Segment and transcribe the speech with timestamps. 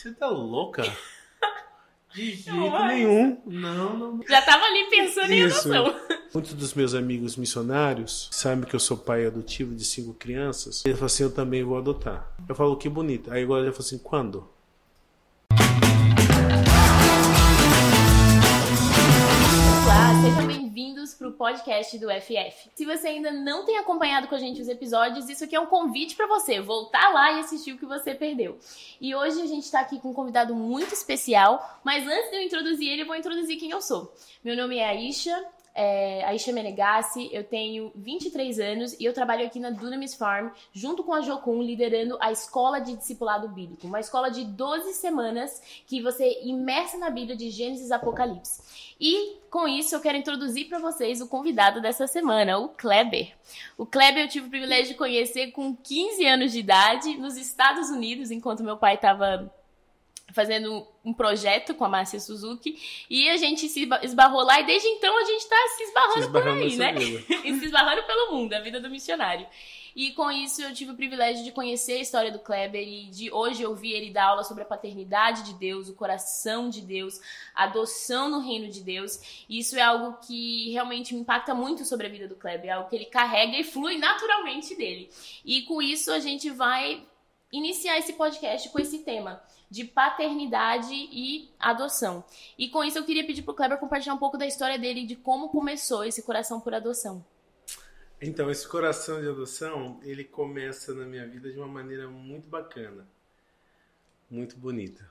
[0.00, 0.82] Você tá louca?
[2.14, 3.38] De jeito nenhum.
[3.44, 4.20] Não, não.
[4.26, 5.68] Já tava ali pensando Isso.
[5.68, 6.00] em adoção.
[6.32, 10.82] Muitos dos meus amigos missionários sabem que eu sou pai adotivo de cinco crianças.
[10.86, 12.34] Ele falou assim: eu também vou adotar.
[12.48, 13.30] Eu falo, que bonito.
[13.30, 14.48] Aí agora ele falou assim: quando?
[19.84, 22.70] Olá, sejam bem-vindos para o podcast do FF.
[22.74, 25.66] Se você ainda não tem acompanhado com a gente os episódios, isso aqui é um
[25.66, 28.58] convite para você voltar lá e assistir o que você perdeu.
[28.98, 32.42] E hoje a gente está aqui com um convidado muito especial, mas antes de eu
[32.42, 34.10] introduzir ele, eu vou introduzir quem eu sou.
[34.42, 39.58] Meu nome é Aisha, é, Aisha Menegassi, eu tenho 23 anos e eu trabalho aqui
[39.60, 44.30] na Dunamis Farm, junto com a Jocum, liderando a Escola de Discipulado Bíblico, uma escola
[44.30, 48.94] de 12 semanas que você imersa na Bíblia de Gênesis Apocalipse.
[49.00, 53.32] E com isso eu quero introduzir para vocês o convidado dessa semana, o Kleber.
[53.78, 57.88] O Kleber eu tive o privilégio de conhecer com 15 anos de idade nos Estados
[57.90, 59.50] Unidos, enquanto meu pai estava
[60.32, 64.88] fazendo um projeto com a Márcia Suzuki e a gente se esbarrou lá e desde
[64.88, 66.94] então a gente está se esbarrando, se por aí, né?
[67.44, 69.46] e se esbarrando pelo mundo, a vida do missionário.
[69.94, 73.32] E com isso eu tive o privilégio de conhecer a história do Kleber e de
[73.32, 77.20] hoje ouvir ele dar aula sobre a paternidade de Deus, o coração de Deus,
[77.54, 79.44] a adoção no reino de Deus.
[79.48, 82.72] E isso é algo que realmente me impacta muito sobre a vida do Kleber, é
[82.74, 85.10] algo que ele carrega e flui naturalmente dele.
[85.44, 87.02] E com isso a gente vai
[87.52, 92.24] iniciar esse podcast com esse tema de paternidade e adoção.
[92.58, 95.06] E com isso eu queria pedir para o Kleber compartilhar um pouco da história dele,
[95.06, 97.24] de como começou esse coração por adoção.
[98.20, 103.08] Então, esse coração de adoção, ele começa na minha vida de uma maneira muito bacana,
[104.30, 105.10] muito bonita.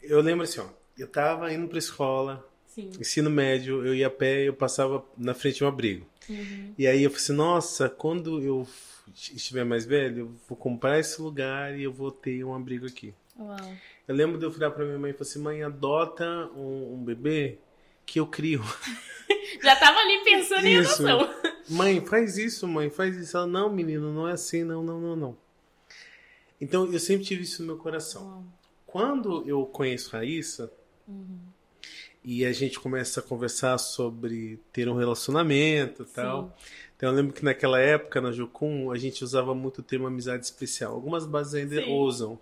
[0.00, 2.90] Eu lembro assim, ó, eu estava indo para escola, Sim.
[3.00, 6.06] ensino médio, eu ia a pé, eu passava na frente de um abrigo.
[6.28, 6.72] Uhum.
[6.78, 8.66] E aí eu falei assim, nossa, quando eu
[9.12, 13.12] estiver mais velho, eu vou comprar esse lugar e eu vou ter um abrigo aqui.
[13.38, 13.74] Uau.
[14.06, 17.04] Eu lembro de eu virar pra minha mãe e falar assim: mãe, adota um, um
[17.04, 17.58] bebê
[18.04, 18.62] que eu crio.
[19.62, 21.02] Já tava ali pensando isso.
[21.02, 21.34] em adoção.
[21.68, 23.36] Mãe, faz isso, mãe, faz isso.
[23.36, 25.38] Ela, não, menino, não é assim, não, não, não, não.
[26.60, 28.22] Então eu sempre tive isso no meu coração.
[28.22, 28.44] Uau.
[28.86, 30.70] Quando eu conheço Raíssa
[31.08, 31.38] uhum.
[32.22, 36.54] e a gente começa a conversar sobre ter um relacionamento e tal.
[36.94, 40.44] Então eu lembro que naquela época na Jocum a gente usava muito o termo amizade
[40.44, 40.92] especial.
[40.92, 41.90] Algumas bases ainda Sim.
[41.90, 42.38] usam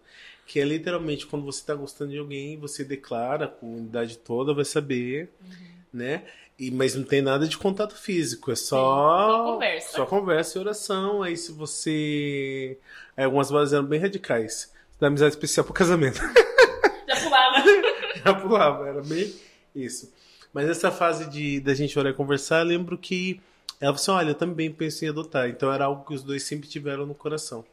[0.51, 4.65] que é literalmente quando você está gostando de alguém, você declara, a comunidade toda vai
[4.65, 5.57] saber, uhum.
[5.93, 6.25] né?
[6.59, 9.97] E, mas não tem nada de contato físico, é só, Sim, só conversa.
[9.97, 11.23] Só conversa e oração.
[11.23, 12.77] Aí se você.
[13.17, 14.73] Aí, algumas bases eram bem radicais.
[14.99, 16.19] Da amizade especial pro casamento.
[17.09, 17.65] Já pulava.
[18.27, 19.33] Já pulava, era bem
[19.73, 20.13] isso.
[20.53, 23.41] Mas essa fase de da gente orar e conversar, eu lembro que
[23.81, 25.49] ela falou assim: olha, eu também penso em adotar.
[25.49, 27.65] Então era algo que os dois sempre tiveram no coração.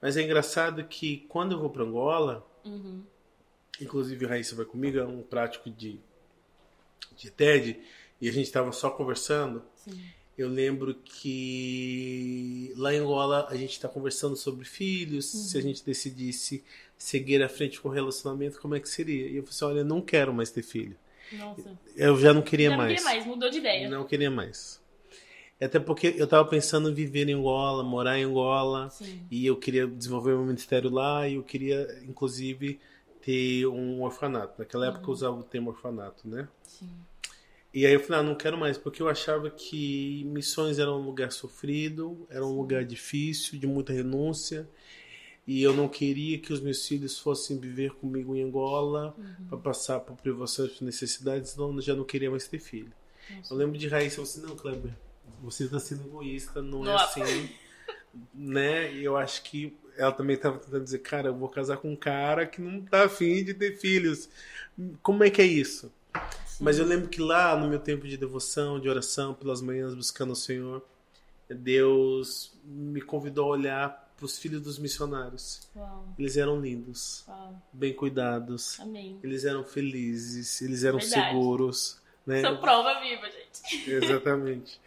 [0.00, 3.02] Mas é engraçado que quando eu vou para Angola, uhum.
[3.80, 5.98] inclusive a Raíssa vai comigo, é um prático de,
[7.16, 7.80] de TED,
[8.20, 9.62] e a gente estava só conversando.
[9.74, 10.00] Sim.
[10.36, 15.40] Eu lembro que lá em Angola a gente está conversando sobre filhos, uhum.
[15.40, 15.66] se a uhum.
[15.66, 16.64] gente decidisse
[16.96, 19.26] seguir à frente com o relacionamento, como é que seria?
[19.26, 20.96] E eu falei assim: olha, eu não quero mais ter filho.
[21.32, 21.78] Nossa.
[21.96, 22.90] Eu já não queria já mais.
[22.90, 23.88] Não queria mais, mudou de ideia.
[23.88, 24.80] Não queria mais.
[25.60, 29.26] Até porque eu estava pensando em viver em Angola, morar em Angola, Sim.
[29.28, 32.78] e eu queria desenvolver meu ministério lá, e eu queria, inclusive,
[33.20, 34.54] ter um orfanato.
[34.58, 35.12] Naquela época eu uhum.
[35.12, 36.48] usava o termo orfanato, né?
[36.62, 36.88] Sim.
[37.74, 41.04] E aí eu falei, ah, não quero mais, porque eu achava que missões eram um
[41.04, 44.68] lugar sofrido, era um lugar difícil, de muita renúncia,
[45.46, 49.46] e eu não queria que os meus filhos fossem viver comigo em Angola uhum.
[49.48, 52.92] para passar por privações e necessidades, então eu já não queria mais ter filho.
[53.36, 53.52] Nossa.
[53.52, 54.92] Eu lembro de Raíssa, eu falei assim, não, Kleber,
[55.42, 57.20] você está sendo egoísta, não é Nossa.
[57.20, 57.50] é assim.
[58.34, 58.92] né?
[58.92, 61.96] E eu acho que ela também estava tentando dizer, cara, eu vou casar com um
[61.96, 64.28] cara que não tá afim de ter filhos.
[65.02, 65.92] Como é que é isso?
[66.46, 66.64] Sim.
[66.64, 70.32] Mas eu lembro que lá no meu tempo de devoção, de oração, pelas manhãs buscando
[70.32, 70.84] o Senhor,
[71.48, 75.68] Deus me convidou a olhar para os filhos dos missionários.
[75.74, 76.04] Uau.
[76.18, 77.62] Eles eram lindos, Uau.
[77.72, 78.78] bem cuidados.
[78.80, 79.18] Amém.
[79.22, 81.28] Eles eram felizes, eles eram Verdade.
[81.28, 82.00] seguros.
[82.26, 82.40] Né?
[82.42, 83.37] São prova viva, gente.
[83.86, 84.80] Exatamente.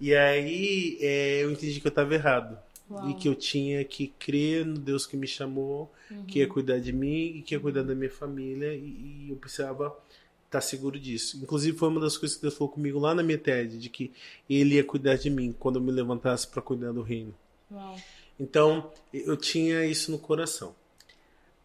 [0.00, 2.58] E aí é, eu entendi que eu estava errado.
[2.90, 3.08] Uau.
[3.08, 6.24] E que eu tinha que crer no Deus que me chamou, uhum.
[6.24, 8.74] que ia cuidar de mim e que ia cuidar da minha família.
[8.74, 11.38] E, e eu precisava estar tá seguro disso.
[11.40, 14.12] Inclusive, foi uma das coisas que Deus falou comigo lá na minha TED, de que
[14.48, 17.34] Ele ia cuidar de mim quando eu me levantasse para cuidar do reino.
[17.70, 17.96] Uau.
[18.38, 20.74] Então, eu tinha isso no coração.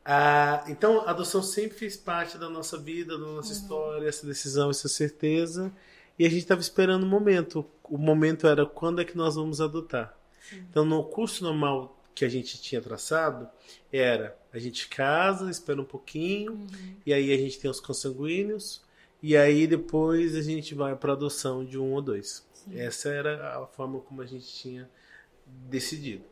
[0.04, 3.60] Ah, então, a adoção sempre fez parte da nossa vida, da nossa uhum.
[3.60, 5.74] história, essa decisão, essa certeza.
[6.18, 7.66] E a gente estava esperando o momento.
[7.84, 10.18] O momento era quando é que nós vamos adotar.
[10.42, 10.66] Sim.
[10.70, 13.50] Então, no curso normal que a gente tinha traçado,
[13.92, 16.96] era A gente casa, espera um pouquinho, uhum.
[17.06, 18.82] e aí a gente tem os consanguíneos,
[19.22, 22.48] e aí depois a gente vai para adoção de um ou dois.
[22.54, 22.80] Sim.
[22.80, 24.90] Essa era a forma como a gente tinha
[25.46, 26.24] decidido.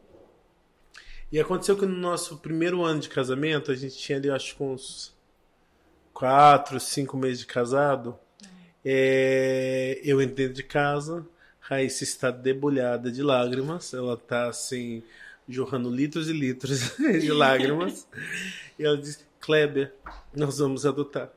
[1.30, 4.63] E aconteceu que no nosso primeiro ano de casamento, a gente tinha ali, acho que
[4.63, 5.13] uns
[6.13, 8.18] quatro, cinco meses de casado.
[8.85, 11.25] É, eu entrei de casa,
[11.59, 15.01] Raíssa está debulhada de lágrimas, ela está assim,
[15.47, 18.07] jorrando litros e litros de lágrimas.
[18.77, 19.94] e ela disse: Kleber,
[20.35, 21.30] nós vamos adotar.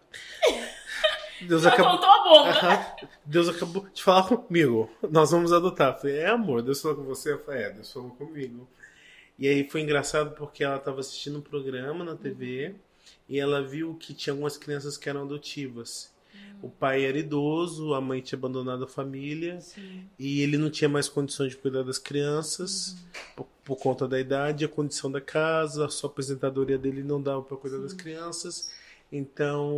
[1.41, 2.03] Deus Já acabou.
[2.03, 2.97] a bomba.
[3.25, 4.91] Deus acabou de falar comigo.
[5.11, 5.93] Nós vamos adotar.
[5.95, 7.33] Eu falei, é amor, Deus falou com você?
[7.33, 8.67] Eu falei, é, Deus falou comigo.
[9.39, 12.75] E aí foi engraçado porque ela estava assistindo um programa na TV
[13.29, 16.11] e ela viu que tinha algumas crianças que eram adotivas.
[16.63, 20.09] O pai era idoso, a mãe tinha abandonado a família Sim.
[20.19, 22.99] e ele não tinha mais condições de cuidar das crianças uhum.
[23.37, 27.43] por, por, conta da idade, a condição da casa, a sua aposentadoria dele não dava
[27.43, 27.83] para cuidar Sim.
[27.83, 28.71] das crianças.
[29.13, 29.71] Então,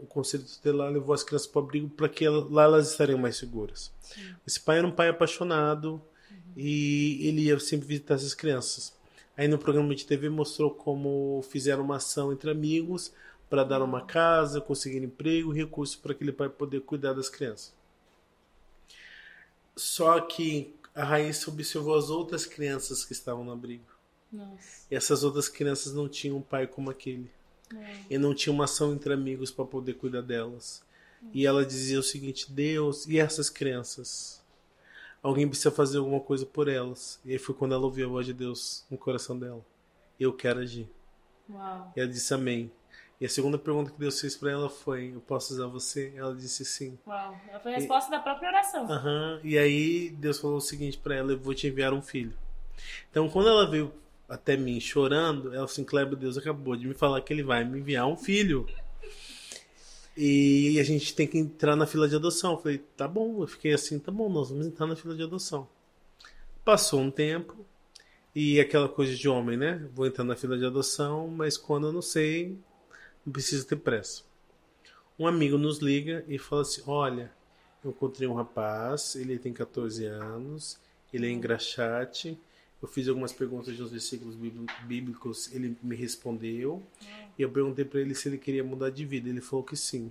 [0.00, 3.36] o conselho tutelar levou as crianças para o abrigo para que lá elas estariam mais
[3.36, 3.92] seguras.
[4.00, 4.34] Sim.
[4.46, 6.36] Esse pai era um pai apaixonado uhum.
[6.56, 8.94] e ele ia sempre visitar essas crianças.
[9.36, 13.12] Aí no programa de TV mostrou como fizeram uma ação entre amigos
[13.52, 17.74] para dar uma casa, conseguir emprego recursos para aquele pai poder cuidar das crianças.
[19.76, 23.84] Só que a Raíssa observou as outras crianças que estavam no abrigo.
[24.32, 24.86] Nossa.
[24.90, 27.30] E essas outras crianças não tinham um pai como aquele.
[28.08, 30.82] E não tinha uma ação entre amigos para poder cuidar delas.
[31.30, 34.42] E ela dizia o seguinte: Deus, e essas crianças?
[35.22, 37.20] Alguém precisa fazer alguma coisa por elas.
[37.22, 39.62] E aí foi quando ela ouviu a voz de Deus no coração dela.
[40.18, 40.88] Eu quero agir.
[41.50, 41.92] Uau.
[41.94, 42.72] E ela disse amém.
[43.22, 46.12] E a segunda pergunta que Deus fez para ela foi: Eu posso usar você?
[46.16, 46.98] Ela disse sim.
[47.06, 48.84] Uau, foi a resposta e, da própria oração.
[48.84, 52.36] Uhum, e aí Deus falou o seguinte para ela: Eu vou te enviar um filho.
[53.08, 53.92] Então, quando ela veio
[54.28, 57.78] até mim chorando, ela assim: Kleber, Deus acabou de me falar que ele vai me
[57.78, 58.66] enviar um filho.
[60.16, 62.54] E a gente tem que entrar na fila de adoção.
[62.54, 63.40] Eu falei, tá bom.
[63.40, 65.68] Eu fiquei assim, tá bom, nós vamos entrar na fila de adoção.
[66.64, 67.64] Passou um tempo,
[68.34, 69.88] e aquela coisa de homem, né?
[69.94, 72.58] Vou entrar na fila de adoção, mas quando eu não sei,
[73.24, 74.22] não preciso ter pressa.
[75.18, 77.32] Um amigo nos liga e fala assim: Olha,
[77.84, 80.78] eu encontrei um rapaz, ele tem 14 anos,
[81.12, 82.38] ele é engraxate
[82.82, 84.34] eu fiz algumas perguntas de uns versículos
[84.84, 86.82] bíblicos, ele me respondeu.
[87.38, 89.28] E eu perguntei para ele se ele queria mudar de vida.
[89.28, 90.10] Ele falou que sim.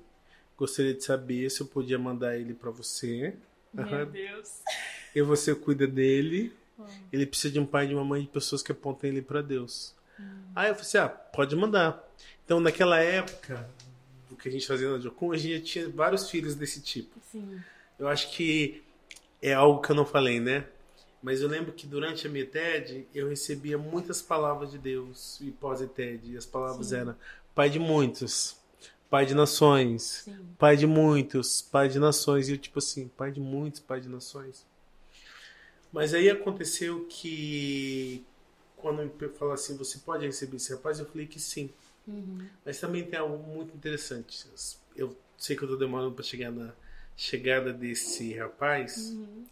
[0.57, 3.35] Gostaria de saber se eu podia mandar ele para você.
[3.73, 4.61] Meu Deus.
[5.13, 6.53] E você cuida dele.
[6.79, 6.85] Hum.
[7.11, 9.41] Ele precisa de um pai e de uma mãe de pessoas que apontem ele para
[9.41, 9.93] Deus.
[10.17, 10.23] Hum.
[10.55, 12.09] Aí eu falei assim: ah, pode mandar.
[12.51, 13.65] Então, naquela época,
[14.29, 17.17] do que a gente fazia na Jocum, a gente tinha vários filhos desse tipo.
[17.31, 17.61] Sim.
[17.97, 18.83] Eu acho que
[19.41, 20.65] é algo que eu não falei, né?
[21.23, 25.49] Mas eu lembro que durante a minha TED eu recebia muitas palavras de Deus e
[25.49, 26.33] pós-TED.
[26.33, 26.97] E as palavras Sim.
[26.97, 27.15] eram
[27.55, 28.57] Pai de muitos,
[29.09, 30.45] Pai de nações, Sim.
[30.59, 32.49] Pai de muitos, Pai de nações.
[32.49, 34.65] E eu tipo assim, Pai de muitos, Pai de nações.
[35.89, 38.25] Mas aí aconteceu que
[38.75, 40.99] quando me falou assim, você pode receber esse rapaz?
[40.99, 41.69] Eu falei que sim.
[42.07, 42.47] Uhum.
[42.65, 44.45] Mas também tem algo muito interessante.
[44.95, 46.73] Eu sei que eu estou demorando para chegar na
[47.15, 49.11] chegada desse rapaz.
[49.11, 49.45] Uhum.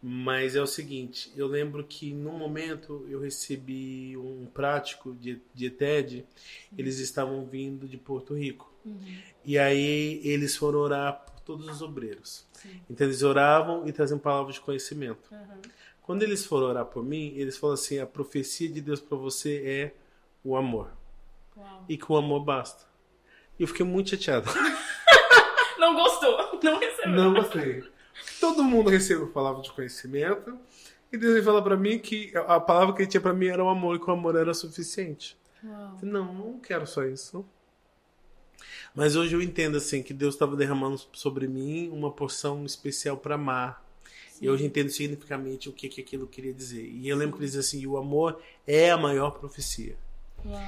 [0.00, 5.66] Mas é o seguinte, eu lembro que no momento eu recebi um prático de, de
[5.66, 6.24] ETED,
[6.76, 8.72] eles estavam vindo de Porto Rico.
[8.84, 9.18] Uhum.
[9.44, 12.46] E aí eles foram orar por todos os obreiros.
[12.52, 12.80] Sim.
[12.88, 15.32] Então eles oravam e traziam palavras de conhecimento.
[15.32, 15.62] Uhum.
[16.02, 19.62] Quando eles foram orar por mim, eles falaram assim: a profecia de Deus para você
[19.66, 19.94] é
[20.44, 20.92] o amor.
[21.58, 21.84] Uau.
[21.88, 22.84] E que o amor basta.
[23.58, 24.48] E eu fiquei muito chateado.
[25.78, 26.60] Não gostou?
[26.62, 27.12] Não recebeu?
[27.12, 27.84] Não gostei.
[28.40, 30.58] Todo mundo recebeu palavra de conhecimento.
[31.12, 33.68] E Deus falou para mim que a palavra que ele tinha para mim era o
[33.68, 35.36] amor e que o amor era suficiente.
[35.64, 35.98] Uau.
[36.02, 37.44] Não, não quero só isso.
[38.94, 43.36] Mas hoje eu entendo assim que Deus estava derramando sobre mim uma porção especial para
[43.36, 43.84] amar.
[44.30, 44.44] Sim.
[44.44, 46.84] E hoje entendo significativamente o que, que aquilo queria dizer.
[46.84, 49.96] E eu lembro que ele dizia assim: o amor é a maior profecia.
[50.44, 50.60] Uau.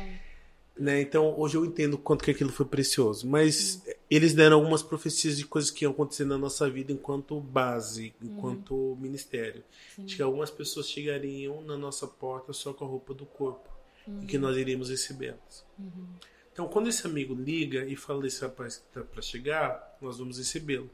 [0.78, 1.00] Né?
[1.00, 3.26] Então, hoje eu entendo quanto que aquilo foi precioso.
[3.26, 3.92] Mas Sim.
[4.10, 8.74] eles deram algumas profecias de coisas que iam acontecer na nossa vida enquanto base, enquanto
[8.74, 8.96] uhum.
[8.96, 9.62] ministério.
[9.94, 10.04] Sim.
[10.04, 13.68] De que algumas pessoas chegariam na nossa porta só com a roupa do corpo.
[14.06, 14.22] Uhum.
[14.22, 14.42] E que uhum.
[14.42, 15.64] nós iríamos recebê-las.
[15.78, 16.06] Uhum.
[16.52, 20.38] Então, quando esse amigo liga e fala desse rapaz que está para chegar, nós vamos
[20.38, 20.90] recebê-lo.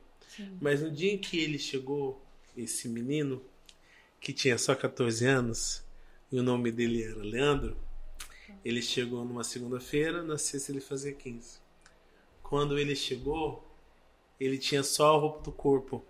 [0.61, 2.23] Mas no dia em que ele chegou,
[2.57, 3.43] esse menino,
[4.21, 5.83] que tinha só 14 anos,
[6.31, 7.77] e o nome dele era Leandro,
[8.65, 11.59] ele chegou numa segunda-feira, na sexta ele fazia 15.
[12.43, 13.65] Quando ele chegou,
[14.39, 16.05] ele tinha só a roupa do corpo.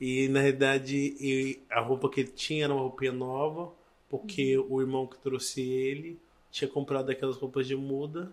[0.00, 3.72] E na realidade, a roupa que ele tinha era uma roupinha nova,
[4.08, 4.66] porque uhum.
[4.70, 8.32] o irmão que trouxe ele tinha comprado aquelas roupas de muda,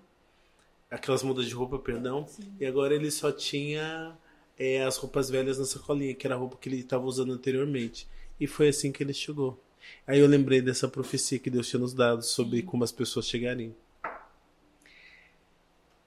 [0.89, 2.53] aquelas mudas de roupa, perdão, Sim.
[2.59, 4.17] e agora ele só tinha
[4.57, 8.07] é, as roupas velhas na sacolinha, que era a roupa que ele estava usando anteriormente.
[8.39, 9.61] E foi assim que ele chegou.
[10.07, 13.73] Aí eu lembrei dessa profecia que Deus tinha nos dado sobre como as pessoas chegariam.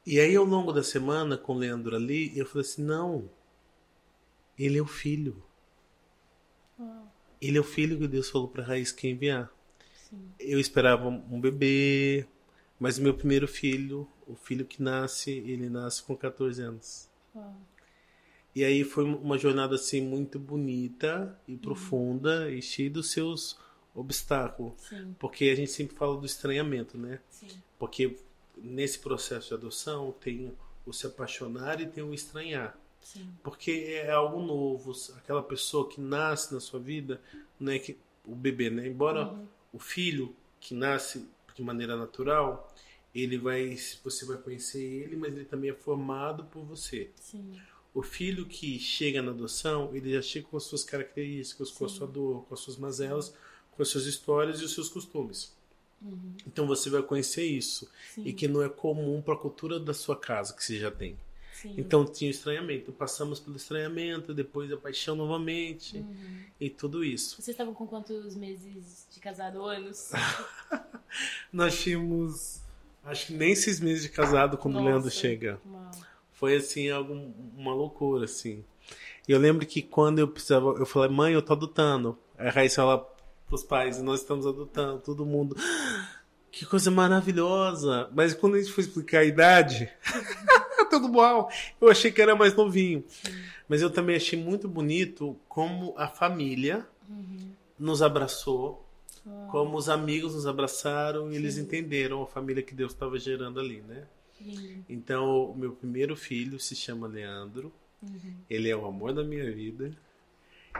[0.06, 3.28] E aí, ao longo da semana, com o Leandro ali, eu falei assim: não,
[4.58, 5.42] ele é o filho.
[7.40, 9.52] Ele é o filho que Deus falou para Raiz que enviar.
[10.08, 10.30] Sim.
[10.38, 12.26] Eu esperava um bebê,
[12.80, 17.08] mas o meu primeiro filho, o filho que nasce, ele nasce com 14 anos.
[18.54, 21.58] E aí foi uma jornada assim muito bonita e uhum.
[21.58, 23.58] profunda e cheia dos seus
[23.98, 24.74] obstáculos.
[24.78, 25.14] Sim.
[25.18, 27.20] Porque a gente sempre fala do estranhamento, né?
[27.28, 27.48] Sim.
[27.78, 28.16] Porque
[28.56, 30.52] nesse processo de adoção tem
[30.86, 32.78] o se apaixonar e tem o estranhar.
[33.02, 33.30] Sim.
[33.42, 34.92] Porque é algo novo.
[35.16, 37.20] Aquela pessoa que nasce na sua vida,
[37.58, 38.86] né, que o bebê, né?
[38.86, 39.46] Embora uhum.
[39.72, 42.72] o filho que nasce de maneira natural,
[43.14, 47.10] ele vai, você vai conhecer ele, mas ele também é formado por você.
[47.16, 47.58] Sim.
[47.94, 51.88] O filho que chega na adoção, ele já chega com as suas características, com a
[51.88, 53.34] sua dor, com as suas mazelas,
[53.78, 55.52] com as suas histórias e os seus costumes.
[56.02, 56.34] Uhum.
[56.44, 57.88] Então você vai conhecer isso.
[58.12, 58.24] Sim.
[58.26, 61.16] E que não é comum para a cultura da sua casa que você já tem.
[61.54, 61.74] Sim.
[61.78, 62.92] Então tinha o estranhamento.
[62.92, 66.40] Passamos pelo estranhamento, depois a paixão novamente uhum.
[66.60, 67.36] e tudo isso.
[67.36, 69.64] Vocês estavam com quantos meses de casado?
[69.64, 70.10] Anos?
[71.52, 72.60] Nós tínhamos
[73.04, 74.86] acho que nem seis meses de casado quando Nossa.
[74.86, 75.60] o Leandro chega.
[75.64, 75.90] Uau.
[76.32, 78.64] Foi assim, algo, uma loucura, assim.
[79.26, 82.18] E eu lembro que quando eu precisava, eu falei, mãe, eu tô adotando.
[82.36, 83.17] Aí a Raíssa fala
[83.48, 85.56] pros pais, nós estamos adotando, todo mundo.
[86.50, 88.08] Que coisa maravilhosa!
[88.12, 89.88] Mas quando a gente foi explicar a idade,
[90.88, 91.50] tudo igual.
[91.80, 93.04] Eu achei que era mais novinho.
[93.68, 97.52] Mas eu também achei muito bonito como a família uhum.
[97.78, 98.84] nos abraçou,
[99.50, 103.82] como os amigos nos abraçaram e eles entenderam a família que Deus estava gerando ali,
[103.82, 104.06] né?
[104.88, 107.72] Então, o meu primeiro filho se chama Leandro.
[108.02, 108.34] Uhum.
[108.48, 109.92] Ele é o amor da minha vida.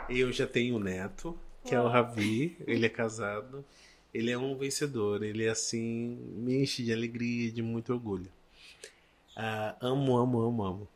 [0.08, 2.56] Eu já tenho um neto, que é o Ravi.
[2.66, 3.64] Ele é casado.
[4.12, 5.22] Ele é um vencedor.
[5.22, 8.30] Ele é assim, me enche de alegria, de muito orgulho.
[9.36, 10.88] Ah, amo, amo, amo, amo.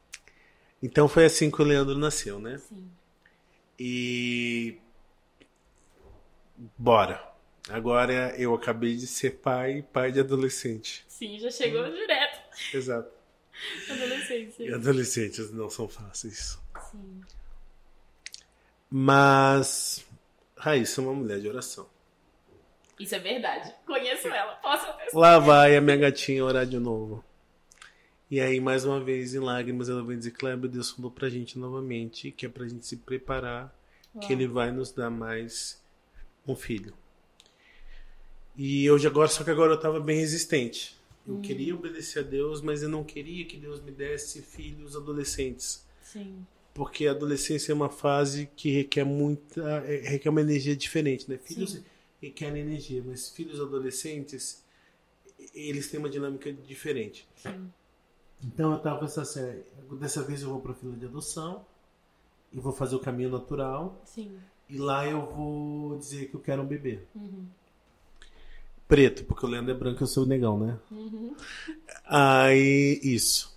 [0.83, 2.59] Então foi assim que o Leandro nasceu, né?
[2.59, 2.91] Sim.
[3.79, 4.79] E.
[6.77, 7.31] Bora.
[7.69, 11.05] Agora eu acabei de ser pai, pai de adolescente.
[11.07, 11.93] Sim, já chegou hum.
[11.93, 12.41] direto.
[12.75, 13.11] Exato.
[13.89, 14.65] Adolescência.
[14.65, 16.59] E adolescentes não são fáceis.
[16.91, 17.21] Sim.
[18.91, 20.05] Mas
[20.63, 21.89] Raíssa é uma mulher de oração.
[22.97, 23.75] Isso é verdade.
[23.85, 24.53] Conheço ela.
[24.63, 25.21] Posso atestar.
[25.21, 27.25] Lá vai a minha gatinha orar de novo.
[28.31, 31.59] E aí, mais uma vez, em lágrimas, ela vem dizer: Kleber, Deus falou pra gente
[31.59, 33.77] novamente que é pra gente se preparar,
[34.15, 34.25] Uau.
[34.25, 35.83] que Ele vai nos dar mais
[36.47, 36.95] um filho.
[38.57, 40.97] E eu já agora, só que agora eu tava bem resistente.
[41.27, 41.43] Eu hum.
[41.43, 45.85] queria obedecer a Deus, mas eu não queria que Deus me desse filhos adolescentes.
[46.01, 46.47] Sim.
[46.75, 49.61] Porque a adolescência é uma fase que requer muita.
[49.87, 51.39] É, requer uma energia diferente, né?
[51.39, 51.85] Filhos Sim.
[52.21, 54.65] requerem energia, mas filhos adolescentes,
[55.55, 57.29] eles têm uma dinâmica diferente.
[57.37, 57.71] Sim.
[58.43, 59.65] Então eu tava com essa série.
[60.01, 61.65] Dessa vez eu vou pra fila de adoção
[62.53, 64.01] e vou fazer o caminho natural.
[64.05, 64.37] Sim.
[64.69, 67.01] E lá eu vou dizer que eu quero um bebê.
[67.15, 67.47] Uhum
[68.93, 70.79] preto, porque o Leandro é branco e eu sou negão, né?
[70.91, 71.35] Uhum.
[72.05, 73.52] Aí, isso.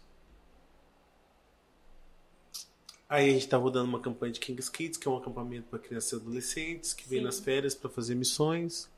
[3.08, 5.80] Aí a gente tá rodando uma campanha de King's Kids, que é um acampamento para
[5.80, 8.90] crianças e adolescentes, que vem nas férias para fazer missões.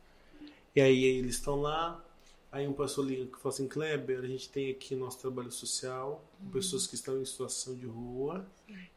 [0.75, 2.03] E aí eles estão lá.
[2.49, 6.23] Aí um pastor liga que fala assim, Kleber, a gente tem aqui nosso trabalho social,
[6.39, 6.51] com uhum.
[6.51, 8.45] pessoas que estão em situação de rua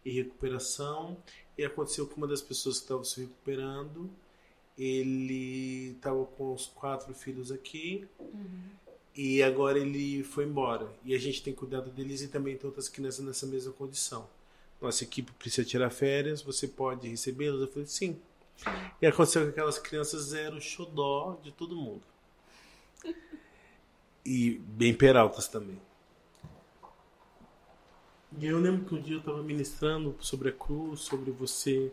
[0.05, 1.17] e recuperação.
[1.59, 4.09] E aconteceu que uma das pessoas que estava se recuperando
[4.79, 8.63] ele estava com os quatro filhos aqui uhum.
[9.15, 10.91] e agora ele foi embora.
[11.05, 14.27] E a gente tem cuidado deles e também tem outras crianças nessa mesma condição.
[14.81, 17.61] Nossa equipe precisa tirar férias, você pode recebê-las?
[17.61, 18.21] Eu falei, sim.
[19.01, 22.03] E aconteceu que aquelas crianças eram o xodó de todo mundo.
[24.25, 25.81] e bem peraltas também.
[28.39, 31.93] E eu lembro que um dia eu estava ministrando sobre a cruz, sobre você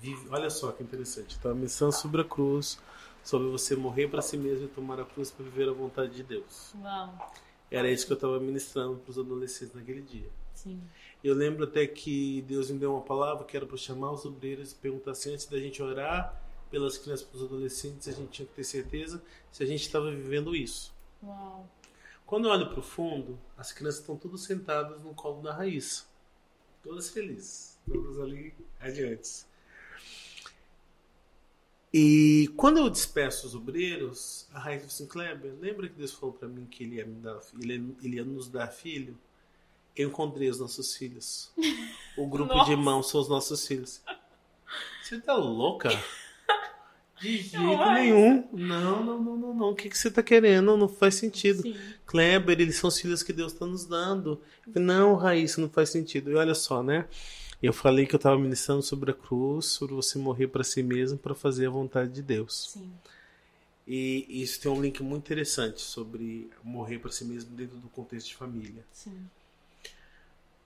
[0.00, 0.28] vive.
[0.30, 1.36] Olha só que interessante.
[1.38, 2.78] Então, a missão sobre a cruz,
[3.24, 6.22] sobre você morrer para si mesmo e tomar a cruz para viver a vontade de
[6.22, 6.72] Deus.
[6.80, 7.32] Uau.
[7.70, 10.30] Era isso que eu estava ministrando para os adolescentes naquele dia.
[10.56, 10.80] Sim.
[11.22, 14.72] Eu lembro até que Deus me deu uma palavra que era para chamar os obreiros
[14.72, 18.46] e perguntar se antes da gente orar pelas crianças, para os adolescentes, a gente tinha
[18.46, 19.22] que ter certeza
[19.52, 20.94] se a gente estava vivendo isso.
[21.22, 21.68] Uau.
[22.24, 26.08] Quando eu olho para o fundo, as crianças estão todas sentadas no colo da raiz,
[26.82, 29.46] todas felizes, todas ali adiante.
[31.92, 36.34] E quando eu despeço os obreiros, a Raíssa disse assim, Kleber, lembra que Deus falou
[36.34, 39.16] para mim que ele ia, dar, ele, ele ia nos dar filho?
[39.96, 41.50] Eu encontrei os nossos filhos.
[42.16, 44.02] O grupo de irmãos são os nossos filhos.
[45.02, 45.90] Você tá louca?
[47.20, 48.46] De jeito nenhum.
[48.52, 49.70] Não, não, não, não, não.
[49.70, 50.76] O que, que você tá querendo?
[50.76, 51.62] Não faz sentido.
[51.62, 51.74] Sim.
[52.04, 54.38] Kleber, eles são os filhos que Deus está nos dando.
[54.74, 56.30] Não, Raíssa, não faz sentido.
[56.30, 57.06] E olha só, né?
[57.62, 61.16] Eu falei que eu estava ministrando sobre a cruz, sobre você morrer para si mesmo
[61.16, 62.72] para fazer a vontade de Deus.
[62.72, 62.92] Sim.
[63.86, 68.28] E isso tem um link muito interessante sobre morrer para si mesmo dentro do contexto
[68.28, 68.84] de família.
[68.92, 69.26] Sim.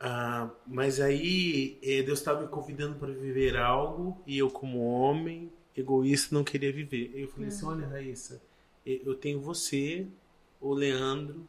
[0.00, 5.52] Ah, mas aí eh, Deus estava me convidando para viver algo e eu, como homem
[5.76, 7.12] egoísta, não queria viver.
[7.14, 7.72] Eu falei assim: uhum.
[7.72, 8.40] olha, Raíssa,
[8.86, 10.06] eh, eu tenho você,
[10.58, 11.46] o Leandro,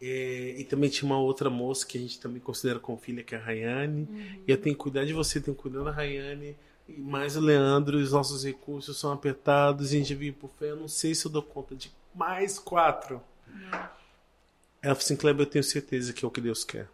[0.00, 3.34] é, e também tinha uma outra moça que a gente também considera como filha, que
[3.34, 4.02] é a Rayane.
[4.02, 4.42] Uhum.
[4.46, 6.54] E eu tenho que cuidar de você, tenho que cuidar da Rayane.
[6.88, 10.70] E mais o Leandro, os nossos recursos são apertados, a gente vive por fé.
[10.70, 13.20] Eu não sei se eu dou conta de mais quatro.
[13.48, 13.70] Uhum.
[13.72, 16.88] Ela falou assim: Kleber, eu tenho certeza que é o que Deus quer.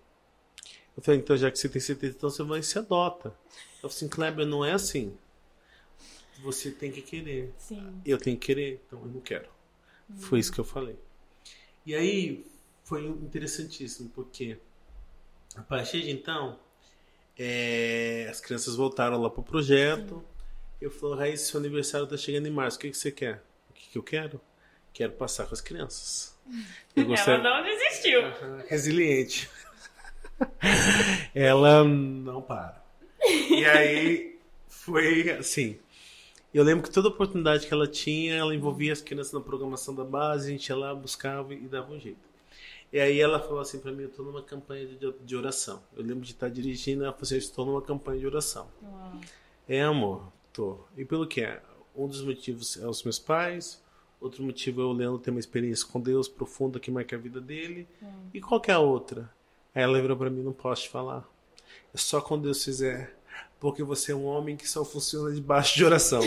[0.96, 3.28] Eu falei: então, já que você tem certeza, então você vai se adota.
[3.28, 3.36] Ela
[3.80, 5.16] falou assim: Kleber, não é assim.
[6.42, 7.52] Você tem que querer.
[7.58, 8.00] Sim.
[8.04, 9.48] Eu tenho que querer, então eu não quero.
[10.08, 10.16] Uhum.
[10.16, 10.98] Foi isso que eu falei.
[11.86, 12.46] E aí,
[12.82, 14.58] foi interessantíssimo, porque
[15.54, 16.58] a partir de então,
[17.38, 20.16] é, as crianças voltaram lá pro projeto.
[20.16, 20.34] Sim.
[20.80, 23.42] Eu falei, Raíssa, seu aniversário tá chegando em março, o que, que você quer?
[23.70, 24.40] O que, que eu quero?
[24.92, 26.34] Quero passar com as crianças.
[26.94, 28.20] Eu Ela não desistiu.
[28.68, 29.50] Resiliente.
[31.34, 32.82] Ela não para.
[33.50, 35.78] E aí foi assim.
[36.52, 40.04] Eu lembro que toda oportunidade que ela tinha, ela envolvia as crianças na programação da
[40.04, 42.28] base, a gente ia lá, buscava e dava um jeito.
[42.92, 45.82] E aí ela falou assim para mim, eu estou numa campanha de, de oração.
[45.96, 48.68] Eu lembro de estar dirigindo, ela falou assim, eu estou numa campanha de oração.
[48.80, 49.20] Uau.
[49.68, 50.78] É, amor, tô.
[50.96, 51.60] E pelo que é?
[51.96, 53.82] Um dos motivos é os meus pais,
[54.20, 57.40] outro motivo é o Leandro ter uma experiência com Deus profunda que marca a vida
[57.40, 57.88] dele.
[58.00, 58.28] Hum.
[58.32, 59.28] E qual que é a outra?
[59.74, 61.28] Aí ela virou para mim, não posso te falar.
[61.92, 63.16] É só quando Deus fizer.
[63.58, 66.20] Porque você é um homem que só funciona debaixo de oração.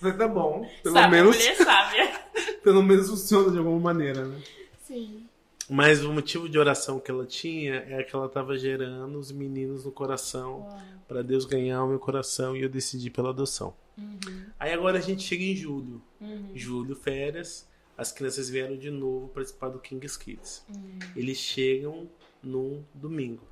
[0.00, 0.68] Mas tá bom.
[0.82, 1.36] Pelo Sabe, menos.
[1.36, 2.20] Mulher sábia.
[2.62, 4.42] pelo menos funciona de alguma maneira, né?
[4.86, 5.26] Sim.
[5.68, 9.84] Mas o motivo de oração que ela tinha é que ela estava gerando os meninos
[9.84, 10.68] no coração
[11.06, 13.72] para Deus ganhar o meu coração e eu decidi pela adoção.
[13.96, 14.46] Uhum.
[14.58, 16.02] Aí agora a gente chega em julho.
[16.20, 16.50] Uhum.
[16.56, 17.68] Julho, férias.
[17.96, 20.64] As crianças vieram de novo participar do King's Kids.
[20.68, 20.98] Uhum.
[21.14, 22.08] Eles chegam
[22.42, 23.46] num domingo.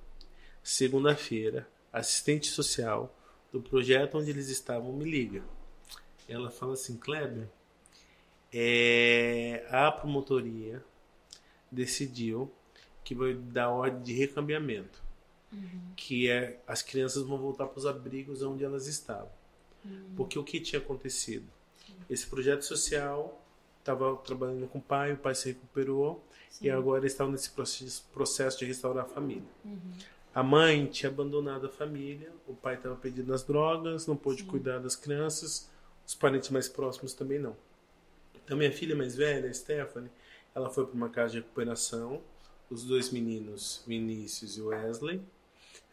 [0.63, 3.15] Segunda-feira, assistente social
[3.53, 5.43] do projeto onde eles estavam me liga.
[6.29, 7.49] Ela fala assim, Kleber,
[8.53, 10.85] é, a promotoria
[11.71, 12.53] decidiu
[13.03, 15.03] que vai dar ordem de recambiamento.
[15.51, 15.93] Uhum.
[15.97, 19.31] Que é as crianças vão voltar para os abrigos onde elas estavam.
[19.85, 20.13] Uhum.
[20.17, 21.47] Porque o que tinha acontecido?
[22.09, 23.43] Esse projeto social
[23.79, 26.67] estava trabalhando com o pai, o pai se recuperou Sim.
[26.67, 27.51] e agora estava nesse
[28.13, 29.49] processo de restaurar a família.
[29.65, 29.79] Uhum.
[30.35, 34.49] A mãe tinha abandonado a família, o pai estava perdido nas drogas, não pôde Sim.
[34.49, 35.71] cuidar das crianças,
[36.07, 37.57] os parentes mais próximos também não.
[38.45, 40.11] Então, minha filha mais velha, Stephanie,
[40.55, 42.23] ela foi para uma casa de recuperação.
[42.71, 45.21] Os dois meninos, Vinícius e Wesley,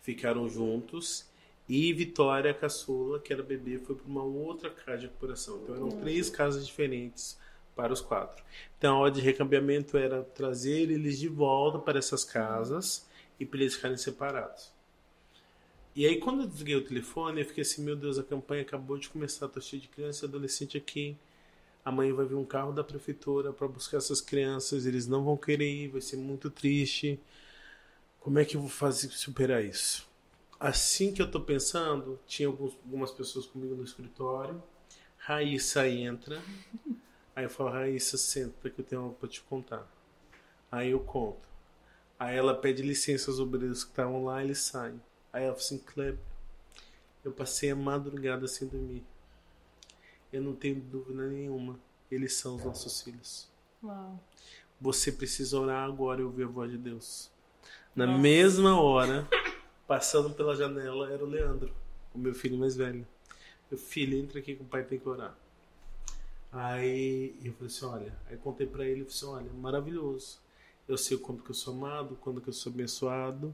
[0.01, 1.25] ficaram juntos.
[1.67, 5.59] E Vitória, a caçula, que era bebê, foi para uma outra casa de recuperação.
[5.63, 7.37] Então eram três casas diferentes
[7.75, 8.43] para os quatro.
[8.77, 13.07] Então a ordem de recambiamento era trazer eles de volta para essas casas
[13.39, 14.73] e para eles ficarem separados.
[15.95, 18.97] E aí quando eu desliguei o telefone, eu fiquei assim, meu Deus, a campanha acabou
[18.97, 21.17] de começar, tô cheio de criança e adolescente aqui
[21.85, 25.71] amanhã vai vir um carro da prefeitura para buscar essas crianças, eles não vão querer
[25.71, 27.19] ir, vai ser muito triste.
[28.19, 30.09] Como é que eu vou fazer superar isso?
[30.59, 34.61] Assim que eu tô pensando, tinha alguns, algumas pessoas comigo no escritório.
[35.19, 36.41] Raíssa entra.
[37.35, 39.85] Aí eu falo, Raíssa, senta que eu tenho algo para te contar.
[40.71, 41.47] Aí eu conto.
[42.17, 45.01] Aí ela pede licença aos obreiros que estavam lá, eles saem.
[45.33, 46.19] Aí ela fala assim, Kleber,
[47.23, 49.03] eu passei a madrugada sem dormir
[50.35, 51.79] eu não tenho dúvida nenhuma.
[52.11, 53.49] Eles são os nossos filhos.
[53.81, 54.19] Uau.
[54.81, 57.31] Você precisa orar agora e ouvir a voz de Deus.
[57.95, 58.19] Na Nossa.
[58.19, 59.27] mesma hora,
[59.87, 61.73] passando pela janela, era o Leandro,
[62.13, 63.07] o meu filho mais velho.
[63.71, 65.35] Meu filho, entra aqui que o pai tem que orar.
[66.55, 70.39] Aí eu falei assim, olha, aí contei para ele, falei assim, olha, maravilhoso.
[70.87, 73.53] Eu sei o quanto que eu sou amado, quando que eu sou abençoado.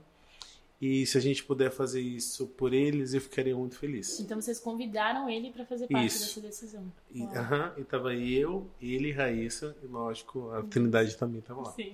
[0.79, 4.19] E se a gente puder fazer isso por eles, eu ficaria muito feliz.
[4.19, 6.41] Então vocês convidaram ele para fazer parte isso.
[6.41, 6.91] dessa decisão.
[7.11, 11.71] E, aham, e tava eu, ele Raíssa, e lógico, a Trindade também tava lá.
[11.71, 11.93] Sim.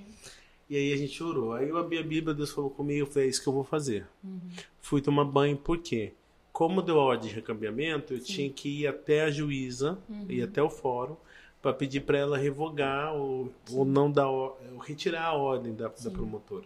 [0.69, 1.53] E aí a gente orou.
[1.53, 3.63] Aí eu abri a Bíblia, Deus falou comigo, eu falei, é isso que eu vou
[3.63, 4.05] fazer.
[4.21, 4.39] Uhum.
[4.81, 6.13] Fui tomar banho, por quê?
[6.57, 8.25] Como deu a ordem de recambiamento, eu Sim.
[8.25, 10.25] tinha que ir até a juíza, uhum.
[10.27, 11.15] ir até o fórum,
[11.61, 16.09] para pedir para ela revogar ou, ou não dar, ou retirar a ordem da, da
[16.09, 16.65] promotora.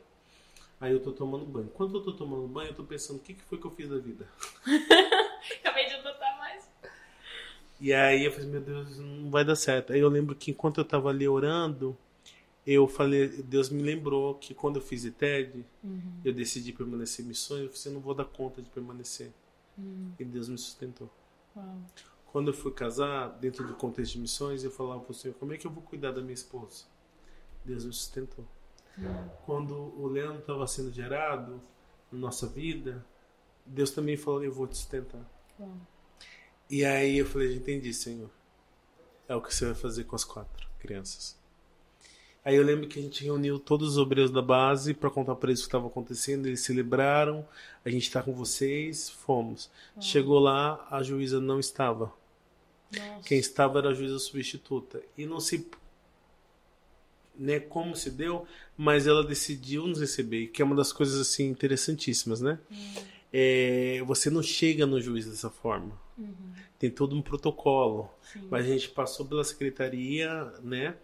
[0.79, 1.67] Aí eu tô tomando banho.
[1.73, 3.89] Quando eu tô tomando banho, eu tô pensando, o que, que foi que eu fiz
[3.89, 4.25] da vida?
[5.59, 6.69] Acabei de anotar mais.
[7.81, 9.91] E aí eu falei, meu Deus, não vai dar certo.
[9.91, 11.97] Aí eu lembro que enquanto eu tava ali orando,
[12.65, 16.21] eu falei, Deus me lembrou que quando eu fiz ITED, uhum.
[16.23, 19.33] eu decidi permanecer em missões, eu falei, eu não vou dar conta de permanecer.
[19.81, 20.13] Uhum.
[20.19, 21.09] E Deus me sustentou.
[21.55, 21.81] Uau.
[22.27, 25.53] Quando eu fui casar, dentro do contexto de missões, eu falava para o Senhor, como
[25.53, 26.85] é que eu vou cuidar da minha esposa?
[27.65, 28.45] Deus me sustentou.
[28.97, 29.29] Uhum.
[29.45, 31.61] Quando o Leandro estava sendo gerado
[32.11, 33.05] na nossa vida,
[33.65, 35.25] Deus também falou, eu vou te sustentar.
[36.69, 38.29] E aí eu falei, entendi, Senhor.
[39.27, 41.40] É o que você vai fazer com as quatro crianças.
[42.43, 45.49] Aí eu lembro que a gente reuniu todos os obreiros da base para contar para
[45.49, 46.47] eles o que estava acontecendo.
[46.47, 47.47] Eles celebraram,
[47.85, 49.69] a gente está com vocês, fomos.
[49.99, 52.11] Chegou lá, a juíza não estava.
[52.91, 53.27] Nossa.
[53.27, 55.01] Quem estava era a juíza substituta.
[55.15, 55.67] E não sei
[57.37, 61.47] né, como se deu, mas ela decidiu nos receber, que é uma das coisas assim
[61.47, 62.59] interessantíssimas, né?
[62.71, 62.93] Hum.
[63.31, 65.97] É, você não chega no juiz dessa forma.
[66.17, 66.53] Uhum.
[66.77, 68.09] Tem todo um protocolo.
[68.21, 68.47] Sim.
[68.49, 70.95] Mas a gente passou pela secretaria, né?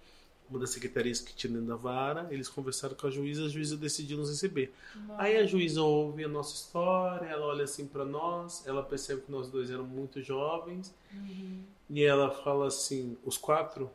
[0.50, 3.76] Uma das secretarias que tinha dentro da vara, eles conversaram com a juíza, a juíza
[3.76, 4.74] decidiu nos receber.
[4.96, 5.22] Nossa.
[5.22, 9.32] Aí a juíza ouve a nossa história, ela olha assim para nós, ela percebe que
[9.32, 11.64] nós dois éramos muito jovens, uhum.
[11.90, 13.90] e ela fala assim: os quatro?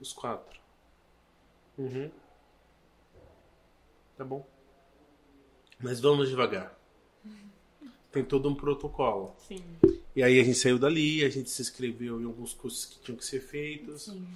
[0.00, 0.60] Os quatro.
[1.78, 2.10] Uhum.
[4.16, 4.46] Tá bom.
[5.80, 6.76] Mas vamos devagar.
[8.10, 9.34] Tem todo um protocolo.
[9.38, 9.64] Sim.
[10.14, 13.16] E aí a gente saiu dali, a gente se inscreveu em alguns cursos que tinham
[13.16, 14.04] que ser feitos.
[14.04, 14.26] Sim.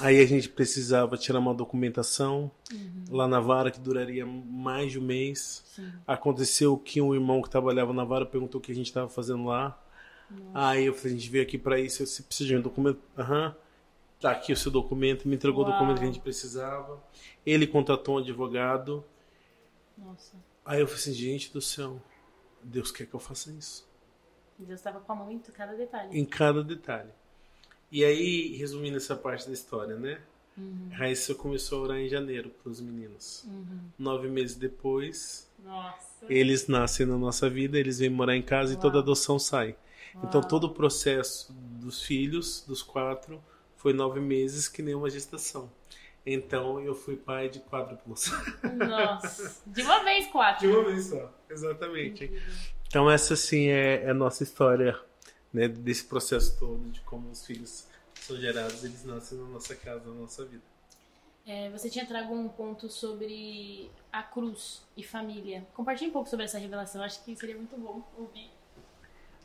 [0.00, 3.04] Aí a gente precisava tirar uma documentação uhum.
[3.10, 5.64] lá na vara que duraria mais de um mês.
[5.74, 5.90] Sim.
[6.06, 9.44] Aconteceu que um irmão que trabalhava na vara perguntou o que a gente estava fazendo
[9.44, 9.82] lá.
[10.30, 10.50] Nossa.
[10.54, 13.00] Aí eu falei, a gente veio aqui para isso, você precisa de um documento?
[13.16, 13.48] Aham.
[13.48, 13.66] Uhum.
[14.20, 15.70] Tá aqui o seu documento, me entregou Uau.
[15.70, 17.02] o documento que a gente precisava.
[17.44, 19.04] Ele contratou um advogado.
[19.96, 20.36] Nossa.
[20.64, 22.00] Aí eu falei assim, gente do céu,
[22.62, 23.86] Deus quer que eu faça isso.
[24.58, 26.18] Deus estava com a mão em cada detalhe.
[26.18, 27.10] Em cada detalhe.
[27.90, 30.20] E aí, resumindo essa parte da história, né?
[30.56, 30.88] Uhum.
[30.90, 33.44] Raíssa começou a orar em janeiro para os meninos.
[33.46, 33.78] Uhum.
[33.98, 36.24] Nove meses depois, Nossa.
[36.28, 38.78] eles nascem na nossa vida, eles vêm morar em casa Uau.
[38.78, 39.76] e toda adoção sai.
[40.10, 40.28] Então, Uau.
[40.28, 43.42] Então, todo o processo dos filhos, dos quatro,
[43.76, 45.70] foi nove meses, que nem uma gestação.
[46.24, 48.32] Então, eu fui pai de quádruplos.
[48.88, 50.66] Nossa, de uma vez quatro.
[50.66, 52.32] De uma vez só, exatamente.
[52.88, 54.98] Então, essa, sim, é, é a nossa história
[55.56, 57.86] né, desse processo todo de como os filhos
[58.20, 60.62] são gerados, eles nascem na nossa casa, na nossa vida.
[61.46, 65.66] É, você tinha trago um ponto sobre a cruz e família.
[65.72, 68.50] Compartilhe um pouco sobre essa revelação, acho que seria muito bom ouvir.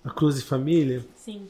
[0.04, 1.06] A cruz e família?
[1.15, 1.50] Sim.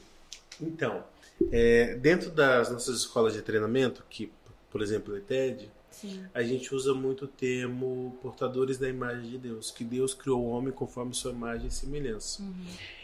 [0.61, 1.03] Então,
[1.51, 4.31] é, dentro das nossas escolas de treinamento, que,
[4.69, 6.23] por exemplo, o ETED, Sim.
[6.35, 10.49] a gente usa muito o termo portadores da imagem de Deus, que Deus criou o
[10.49, 12.43] homem conforme sua imagem e semelhança.
[12.43, 13.00] Uhum.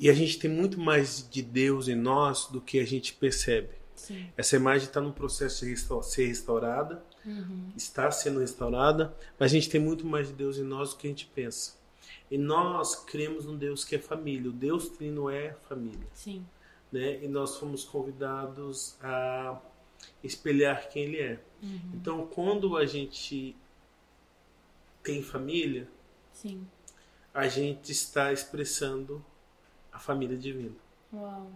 [0.00, 3.68] E a gente tem muito mais de Deus em nós do que a gente percebe.
[3.94, 4.26] Sim.
[4.34, 7.70] Essa imagem está no processo de ser restaurada, uhum.
[7.76, 11.06] está sendo restaurada, mas a gente tem muito mais de Deus em nós do que
[11.06, 11.78] a gente pensa.
[12.30, 14.48] E nós cremos num Deus que é família.
[14.48, 16.08] O Deus Trino é família.
[16.14, 16.46] Sim.
[16.90, 17.22] Né?
[17.22, 19.60] E nós fomos convidados a
[20.24, 21.40] espelhar quem Ele é.
[21.62, 21.80] Uhum.
[21.92, 23.54] Então, quando a gente
[25.02, 25.86] tem família,
[26.32, 26.66] Sim.
[27.34, 29.22] a gente está expressando
[30.00, 30.74] família divina.
[31.12, 31.50] Uau.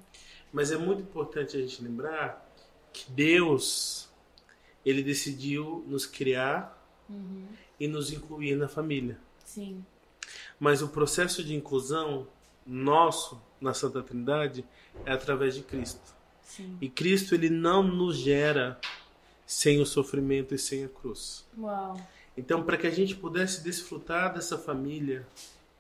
[0.53, 2.49] Mas é muito importante a gente lembrar
[2.93, 4.09] que Deus
[4.85, 7.47] ele decidiu nos criar uhum.
[7.81, 9.19] e nos incluir na família.
[9.45, 9.85] Sim.
[10.59, 12.27] Mas o processo de inclusão
[12.67, 14.65] nosso na Santa Trindade
[15.05, 16.15] é através de Cristo.
[16.43, 16.77] Sim.
[16.81, 18.79] E Cristo ele não nos gera
[19.47, 21.45] sem o sofrimento e sem a cruz.
[21.59, 22.01] Uau.
[22.37, 25.27] Então, para que a gente pudesse desfrutar dessa família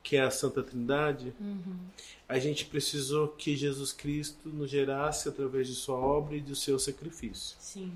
[0.05, 1.79] que é a Santa Trindade, uhum.
[2.29, 6.79] a gente precisou que Jesus Cristo nos gerasse através de sua obra e do seu
[6.79, 7.57] sacrifício.
[7.59, 7.91] Sim.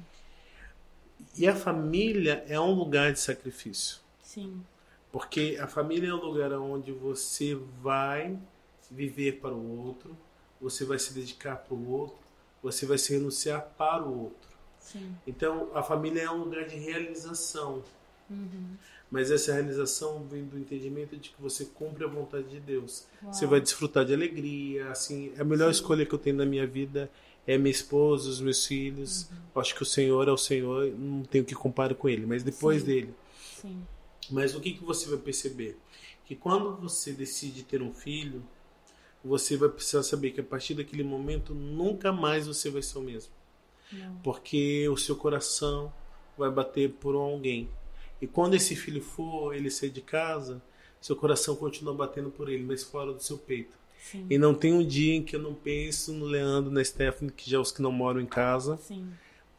[1.37, 3.99] E a família é um lugar de sacrifício.
[4.23, 4.65] Sim.
[5.13, 8.39] Porque a família é um lugar onde você vai
[8.91, 10.17] viver para o outro,
[10.59, 12.19] você vai se dedicar para o outro,
[12.63, 14.49] você vai se renunciar para o outro.
[14.81, 15.15] Sim.
[15.27, 17.83] Então, a família é um lugar de realização.
[18.31, 18.77] Uhum.
[19.11, 23.07] Mas essa realização vem do entendimento de que você cumpre a vontade de Deus.
[23.23, 23.33] Uau.
[23.33, 25.81] Você vai desfrutar de alegria, assim, a melhor Sim.
[25.81, 27.11] escolha que eu tenho na minha vida
[27.47, 29.31] é minha esposa, os meus filhos.
[29.31, 29.61] Uhum.
[29.63, 32.83] Acho que o Senhor é o Senhor, não tenho que comparar com ele, mas depois
[32.83, 32.87] Sim.
[32.87, 33.15] dele.
[33.63, 33.83] Sim.
[34.31, 35.79] Mas o que, que você vai perceber?
[36.27, 38.43] Que quando você decide ter um filho,
[39.25, 43.03] você vai precisar saber que a partir daquele momento nunca mais você vai ser o
[43.03, 43.33] mesmo.
[43.91, 44.17] Não.
[44.17, 45.91] Porque o seu coração
[46.37, 47.71] vai bater por alguém.
[48.21, 50.61] E quando esse filho for, ele sair de casa,
[51.01, 53.79] seu coração continua batendo por ele, mas fora do seu peito.
[54.11, 54.27] Sim.
[54.31, 57.49] E não tem um dia em que eu não penso no Leandro, na Stephanie, que
[57.49, 58.79] já é os que não moram em casa.
[58.79, 59.09] Sim.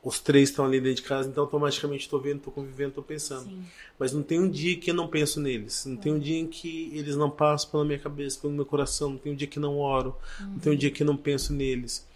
[0.02, 3.50] Os três estão ali dentro de casa, então automaticamente estou vendo, estou convivendo, estou pensando.
[3.50, 3.64] Sim.
[3.98, 5.86] Mas não tem um dia que eu não penso neles.
[5.86, 9.12] Não tem um dia em que eles não passam pela minha cabeça, pelo meu coração.
[9.12, 10.16] Não tem um dia que não oro.
[10.40, 10.48] Uhum.
[10.52, 12.08] Não tem um dia que não penso neles.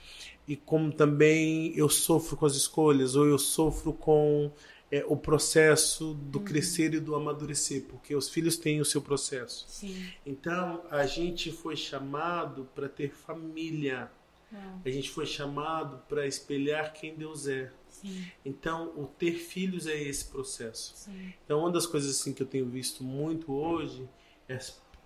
[0.48, 4.52] E como também eu sofro com as escolhas, ou eu sofro com
[4.94, 6.46] é, o processo do uhum.
[6.46, 9.66] crescer e do amadurecer, porque os filhos têm o seu processo.
[9.68, 10.14] Sim.
[10.24, 14.12] Então, a gente foi chamado para ter família.
[14.52, 14.82] Uhum.
[14.86, 17.74] A gente foi chamado para espelhar quem Deus é.
[17.90, 18.24] Sim.
[18.46, 20.94] Então, o ter filhos é esse processo.
[20.96, 21.34] Sim.
[21.44, 24.08] Então, uma das coisas assim que eu tenho visto muito hoje
[24.48, 24.60] é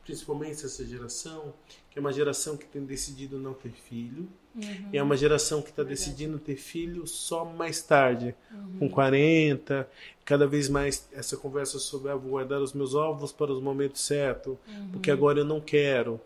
[0.03, 1.53] principalmente essa geração,
[1.89, 4.89] que é uma geração que tem decidido não ter filho, uhum.
[4.91, 8.79] e é uma geração que está decidindo ter filho só mais tarde, uhum.
[8.79, 9.87] com 40,
[10.25, 14.01] cada vez mais essa conversa sobre ah, vou guardar os meus ovos para os momentos
[14.01, 14.89] certos, uhum.
[14.91, 16.19] porque agora eu não quero,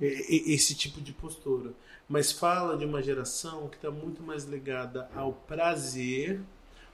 [0.00, 1.70] e, esse tipo de postura.
[2.08, 6.40] Mas fala de uma geração que está muito mais ligada ao prazer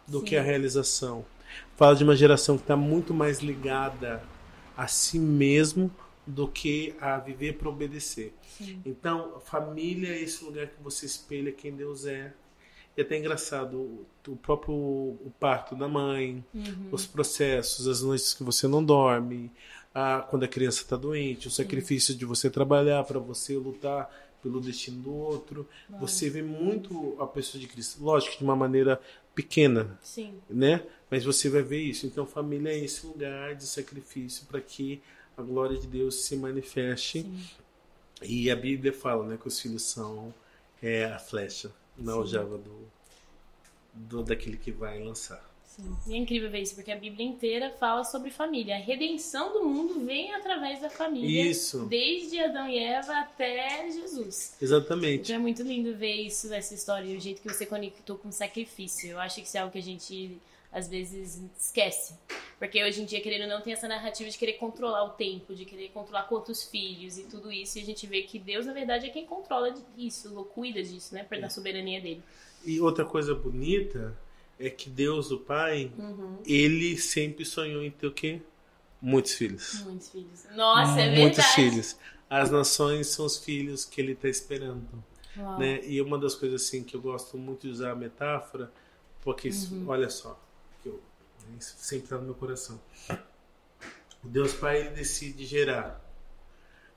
[0.07, 0.25] do Sim.
[0.25, 1.25] que à realização.
[1.77, 4.23] Fala de uma geração que está muito mais ligada
[4.77, 5.91] a si mesmo
[6.27, 8.33] do que a viver para obedecer.
[8.43, 8.81] Sim.
[8.85, 12.33] Então, família é esse lugar que você espelha quem Deus é.
[12.97, 16.89] E até engraçado, o, o próprio o parto da mãe, uhum.
[16.93, 19.51] os processos, as noites que você não dorme,
[19.93, 24.11] a, quando a criança está doente, o sacrifício de você trabalhar para você lutar
[24.43, 25.67] pelo destino do outro.
[25.99, 29.01] Você vê muito a pessoa de Cristo, lógico, de uma maneira
[29.35, 30.35] pequena, Sim.
[30.49, 30.85] né?
[31.11, 32.07] Mas você vai ver isso.
[32.07, 35.03] Então, família é esse lugar de sacrifício para que
[35.37, 37.23] a glória de Deus se manifeste.
[37.23, 37.45] Sim.
[38.23, 40.33] E a Bíblia fala né, que os filhos são
[40.83, 42.91] é, a flecha na aljava do,
[43.93, 45.43] do, daquele que vai lançar.
[45.65, 45.97] Sim.
[46.07, 48.77] E é incrível ver isso, porque a Bíblia inteira fala sobre família.
[48.77, 51.51] A redenção do mundo vem através da família.
[51.51, 51.87] Isso.
[51.87, 54.57] Desde Adão e Eva até Jesus.
[54.63, 55.23] Exatamente.
[55.25, 58.33] Então é muito lindo ver isso, essa história, o jeito que você conectou com o
[58.33, 59.11] sacrifício.
[59.11, 60.41] Eu acho que isso é algo que a gente
[60.75, 62.15] às vezes esquece.
[62.59, 65.55] Porque hoje em dia, querendo ou não, tem essa narrativa de querer controlar o tempo,
[65.55, 67.79] de querer controlar quantos filhos e tudo isso.
[67.79, 71.25] E a gente vê que Deus, na verdade, é quem controla isso, cuida disso, né?
[71.41, 72.23] Na soberania dele.
[72.65, 74.17] E outra coisa bonita
[74.59, 76.39] é que Deus, o Pai, uhum.
[76.45, 78.43] ele sempre sonhou em ter o quê?
[79.01, 79.83] Muitos filhos.
[79.85, 80.45] Muitos filhos.
[80.57, 81.21] Nossa, é verdade.
[81.21, 81.97] Muitos filhos.
[82.29, 84.89] As nações são os filhos que ele está esperando.
[85.59, 85.85] Né?
[85.85, 88.73] E uma das coisas assim que eu gosto muito de usar a metáfora,
[89.21, 89.85] porque uhum.
[89.89, 90.41] olha só,
[91.59, 92.81] sempre está no meu coração.
[94.23, 96.03] O Deus Pai ele decide gerar,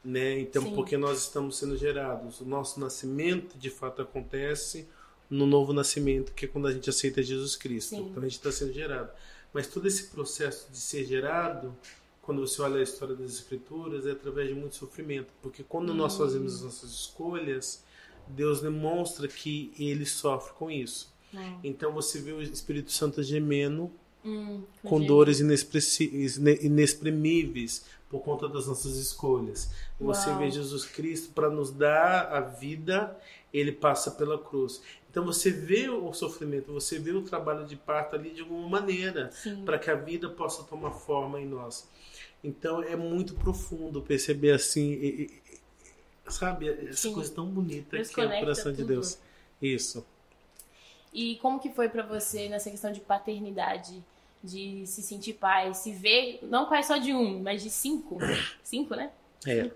[0.03, 0.39] né?
[0.39, 0.75] Então, Sim.
[0.75, 4.88] porque nós estamos sendo gerados, o nosso nascimento de fato acontece
[5.29, 7.89] no novo nascimento, que é quando a gente aceita Jesus Cristo.
[7.89, 8.07] Sim.
[8.10, 9.12] Então a gente está sendo gerado.
[9.53, 11.75] Mas todo esse processo de ser gerado,
[12.21, 15.95] quando você olha a história das Escrituras, é através de muito sofrimento, porque quando hum.
[15.95, 17.83] nós fazemos as nossas escolhas,
[18.27, 21.13] Deus demonstra que Ele sofre com isso.
[21.33, 21.60] Hum.
[21.63, 23.91] Então você vê o Espírito Santo gemendo
[24.28, 29.72] hum, com dores inexprimíveis por conta das nossas escolhas.
[30.00, 33.18] Você vê Jesus Cristo para nos dar a vida,
[33.54, 34.82] ele passa pela cruz.
[35.10, 39.32] Então você vê o sofrimento, você vê o trabalho de parto ali de alguma maneira,
[39.66, 41.90] para que a vida possa tomar forma em nós.
[42.44, 45.42] Então é muito profundo perceber assim, e,
[46.26, 47.13] e, sabe, essa Sim.
[47.13, 48.76] coisa tão bonita Nos que é o coração tudo.
[48.76, 49.18] de Deus.
[49.62, 50.06] Isso.
[51.12, 54.04] E como que foi para você nessa questão de paternidade?
[54.43, 58.17] De se sentir pai, se ver, não pai só de um, mas de cinco.
[58.63, 59.12] Cinco, né?
[59.45, 59.71] É.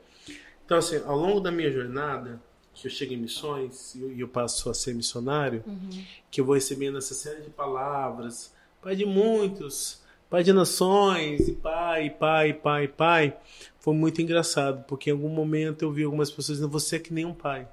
[0.65, 2.41] Então, assim, ao longo da minha jornada,
[2.74, 6.04] que eu chego em missões e eu, passo a ser missionário, uhum.
[6.30, 11.52] que eu vou recebendo essa série de palavras, pai de muitos, pai de nações, e
[11.52, 13.38] pai, pai, pai, pai,
[13.80, 17.13] foi muito engraçado, porque em algum momento eu vi algumas pessoas dizendo, você é que
[17.13, 17.67] nem um pai.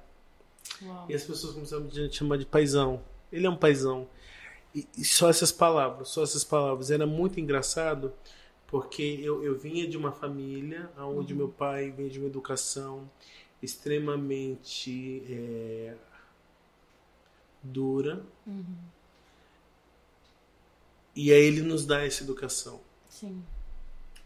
[0.81, 1.05] Uau.
[1.09, 3.01] E as pessoas começaram a me chamar de paizão.
[3.31, 4.07] Ele é um paizão.
[4.73, 6.91] E, e só essas palavras, só essas palavras.
[6.91, 8.13] Era muito engraçado
[8.67, 11.39] porque eu, eu vinha de uma família onde uhum.
[11.39, 13.09] meu pai vinha de uma educação
[13.61, 15.95] extremamente é,
[17.63, 18.23] dura.
[18.45, 18.63] Uhum.
[21.15, 22.79] E aí ele nos dá essa educação.
[23.09, 23.43] Sim.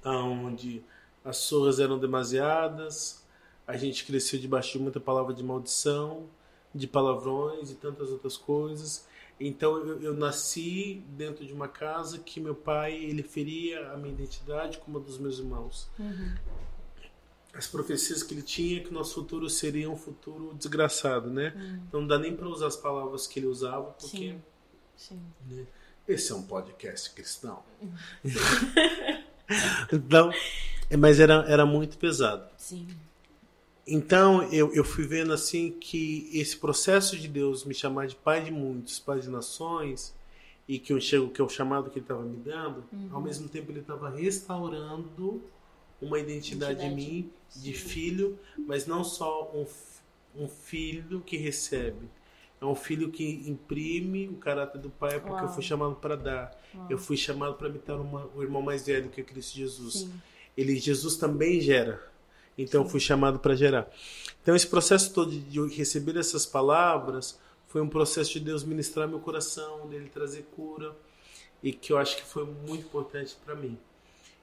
[0.06, 0.84] Onde
[1.23, 3.23] as surras eram demasiadas,
[3.65, 6.27] a gente cresceu debaixo de muita palavra de maldição,
[6.75, 9.08] de palavrões e tantas outras coisas.
[9.39, 14.13] Então eu, eu, nasci dentro de uma casa que meu pai ele feria a minha
[14.13, 15.89] identidade como a dos meus irmãos.
[16.00, 16.36] Uhum.
[17.54, 21.54] as profecias que ele tinha que o nosso futuro seria um futuro desgraçado, né?
[21.56, 21.84] Hum.
[21.88, 24.41] Então não dá nem para usar as palavras que ele usava, porque Sim.
[24.96, 25.22] Sim.
[25.50, 25.65] Né?
[26.08, 27.63] esse é um podcast cristão.
[29.91, 30.32] então,
[30.98, 32.50] mas era, era muito pesado.
[32.58, 32.88] Sim.
[33.86, 38.43] Então eu, eu fui vendo assim que esse processo de Deus me chamar de pai
[38.43, 40.15] de muitos, pai de nações,
[40.67, 43.10] e que eu chego que é o chamado que ele estava me dando, uhum.
[43.12, 45.41] ao mesmo tempo ele estava restaurando
[46.02, 47.12] uma identidade, identidade.
[47.12, 49.65] em mim de filho, mas não só um,
[50.43, 52.10] um filho que recebe,
[52.62, 55.43] é um filho que imprime o caráter do pai porque Uau.
[55.43, 56.62] eu fui chamado para dar.
[56.74, 56.88] Uau.
[56.89, 59.93] Eu fui chamado para imitar uma, o irmão mais velho que é Cristo Jesus.
[59.96, 60.13] Sim.
[60.56, 62.02] Ele Jesus também gera.
[62.58, 62.89] Então Sim.
[62.89, 63.89] fui chamado para gerar.
[64.42, 69.20] Então esse processo todo de receber essas palavras foi um processo de Deus ministrar meu
[69.20, 70.96] coração, dele trazer cura
[71.63, 73.78] e que eu acho que foi muito importante para mim.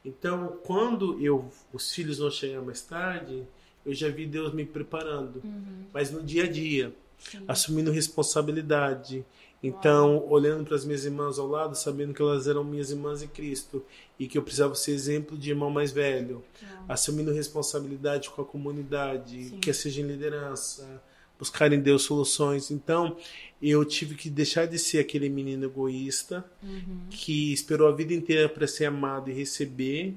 [0.05, 3.46] Então, quando eu os filhos vão chegar mais tarde,
[3.85, 5.40] eu já vi Deus me preparando.
[5.44, 5.85] Uhum.
[5.92, 7.44] Mas no dia a dia, Sim.
[7.46, 9.25] assumindo responsabilidade.
[9.62, 13.29] Então, olhando para as minhas irmãs ao lado, sabendo que elas eram minhas irmãs em
[13.29, 13.85] Cristo
[14.18, 16.85] e que eu precisava ser exemplo de irmão mais velho, Uau.
[16.88, 19.59] assumindo responsabilidade com a comunidade, Sim.
[19.61, 21.03] quer seja em liderança,
[21.38, 22.70] buscar em Deus soluções.
[22.70, 23.16] Então,
[23.61, 27.01] eu tive que deixar de ser aquele menino egoísta uhum.
[27.11, 30.14] que esperou a vida inteira para ser amado e receber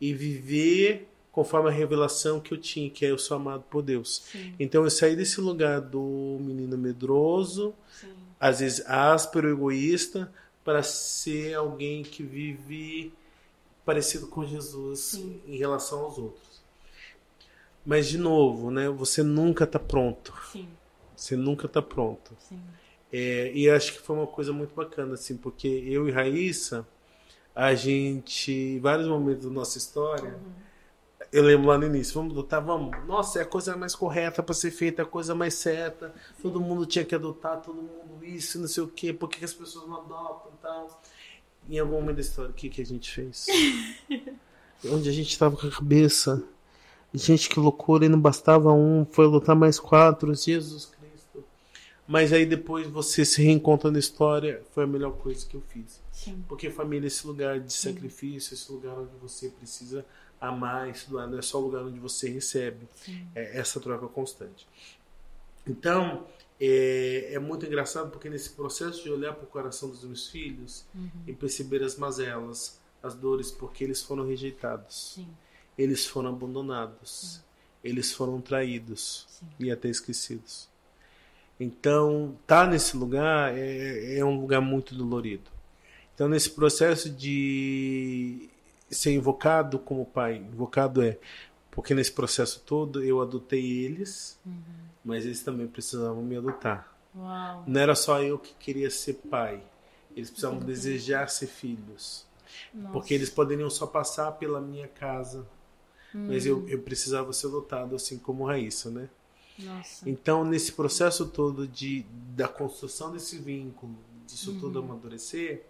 [0.00, 4.24] e viver conforme a revelação que eu tinha, que é eu sou amado por Deus.
[4.32, 4.54] Sim.
[4.58, 8.08] Então eu saí desse lugar do menino medroso, Sim.
[8.40, 10.32] Às vezes áspero, egoísta,
[10.64, 13.12] para ser alguém que vive
[13.84, 15.40] parecido com Jesus Sim.
[15.46, 16.62] em relação aos outros.
[17.84, 20.34] Mas, de novo, né, você nunca está pronto.
[20.52, 20.68] Sim.
[21.16, 22.36] Você nunca está pronto.
[23.10, 26.86] É, e acho que foi uma coisa muito bacana, assim, porque eu e Raíssa,
[27.54, 30.52] a gente, em vários momentos da nossa história, uhum.
[31.32, 32.96] Eu lembro lá no início, vamos adotar, vamos.
[33.06, 36.08] Nossa, é a coisa mais correta para ser feita, é a coisa mais certa.
[36.36, 36.42] Sim.
[36.42, 39.52] Todo mundo tinha que adotar, todo mundo isso, não sei o quê, por que as
[39.52, 41.02] pessoas não adotam e tal.
[41.68, 43.46] Em algum momento da história, o que, que a gente fez?
[44.84, 46.42] Onde a gente estava com a cabeça
[47.12, 51.42] Gente, que loucura, e não bastava um, foi lutar mais quatro, Jesus Cristo.
[52.06, 56.02] Mas aí depois você se reencontra na história, foi a melhor coisa que eu fiz.
[56.12, 56.44] Sim.
[56.46, 60.04] Porque família é esse lugar de sacrifício, esse lugar onde você precisa
[60.40, 62.88] amar, estudar, não é só o lugar onde você recebe.
[63.34, 64.66] É essa troca constante.
[65.66, 66.26] Então,
[66.60, 70.86] é, é, muito engraçado porque nesse processo de olhar para o coração dos meus filhos
[70.94, 71.10] uhum.
[71.26, 75.14] e perceber as mazelas, as dores, porque eles foram rejeitados.
[75.14, 75.28] Sim
[75.78, 77.40] eles foram abandonados,
[77.84, 79.46] eles foram traídos Sim.
[79.60, 80.68] e até esquecidos.
[81.60, 85.50] Então, estar tá nesse lugar é, é um lugar muito dolorido.
[86.14, 88.47] Então, nesse processo de
[88.90, 91.18] ser invocado como pai, invocado é
[91.70, 94.60] porque nesse processo todo eu adotei eles, uhum.
[95.04, 96.92] mas eles também precisavam me adotar.
[97.14, 97.64] Uau.
[97.66, 99.62] Não era só eu que queria ser pai,
[100.16, 102.26] eles precisavam desejar ser filhos.
[102.74, 102.92] Nossa.
[102.92, 105.46] Porque eles poderiam só passar pela minha casa,
[106.12, 109.08] mas eu, eu precisava ser lotado assim como Raíssa, né?
[109.58, 110.08] Nossa.
[110.08, 113.96] Então, nesse processo todo de, da construção desse vínculo,
[114.26, 114.60] disso uhum.
[114.60, 115.64] tudo amadurecer,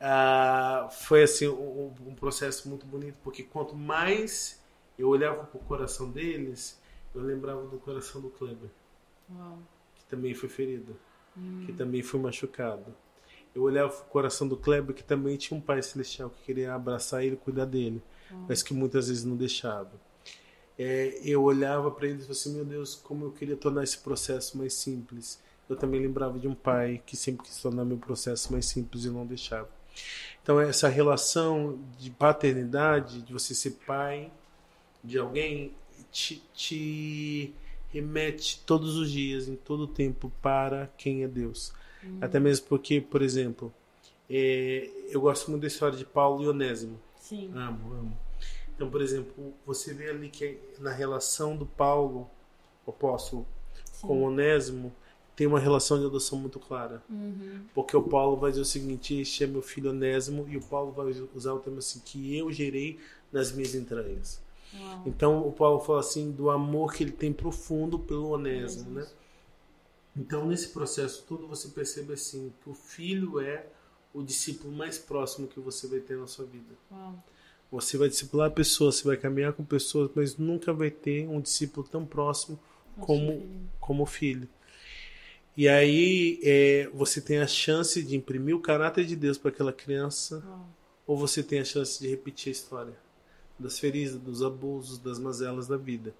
[0.00, 4.62] uh, foi assim um, um, processo muito bonito, porque quanto mais
[4.98, 6.80] eu olhava para o coração deles,
[7.14, 8.70] eu lembrava do coração do Kleber,
[9.30, 9.58] Uau.
[9.94, 10.96] que também foi ferido,
[11.34, 11.76] que hum.
[11.76, 12.94] também foi machucado.
[13.54, 16.74] Eu olhava para o coração do Kleber, que também tinha um pai celestial que queria
[16.74, 18.02] abraçar ele e cuidar dele
[18.48, 19.92] mas que muitas vezes não deixava.
[20.78, 23.98] É, eu olhava para ele e falava assim: Meu Deus, como eu queria tornar esse
[23.98, 25.42] processo mais simples.
[25.68, 29.08] Eu também lembrava de um pai que sempre quis tornar meu processo mais simples e
[29.08, 29.70] não deixava.
[30.42, 34.30] Então, essa relação de paternidade, de você ser pai
[35.02, 35.72] de alguém,
[36.12, 37.54] te, te
[37.90, 41.72] remete todos os dias, em todo o tempo, para quem é Deus.
[42.02, 42.18] Uhum.
[42.20, 43.72] Até mesmo porque, por exemplo,
[44.28, 47.00] é, eu gosto muito da história de Paulo e Onésimo.
[47.18, 47.50] Sim.
[47.54, 48.18] Amo, amo.
[48.74, 52.28] Então, por exemplo, você vê ali que na relação do Paulo,
[52.84, 53.46] o apóstolo,
[53.92, 54.06] Sim.
[54.08, 54.92] com Onésimo,
[55.36, 57.02] tem uma relação de adoção muito clara.
[57.10, 57.62] Uhum.
[57.74, 60.92] Porque o Paulo vai dizer o seguinte: este é meu filho Onésimo, e o Paulo
[60.92, 62.98] vai usar o termo assim, que eu gerei
[63.32, 64.40] nas minhas entranhas.
[64.74, 65.02] Uau.
[65.06, 69.06] Então, o Paulo fala assim do amor que ele tem profundo pelo Onésimo, né?
[70.16, 73.66] Então, nesse processo todo, você percebe assim que o filho é
[74.12, 76.74] o discípulo mais próximo que você vai ter na sua vida.
[76.90, 77.22] Uau.
[77.72, 81.84] Você vai discipular pessoas, você vai caminhar com pessoas, mas nunca vai ter um discípulo
[81.90, 82.58] tão próximo
[83.00, 83.42] como
[83.80, 84.48] como filho.
[85.56, 89.72] E aí é, você tem a chance de imprimir o caráter de Deus para aquela
[89.72, 90.68] criança, Uau.
[91.06, 93.04] ou você tem a chance de repetir a história.
[93.56, 96.12] das feridas, dos abusos, das mazelas da vida.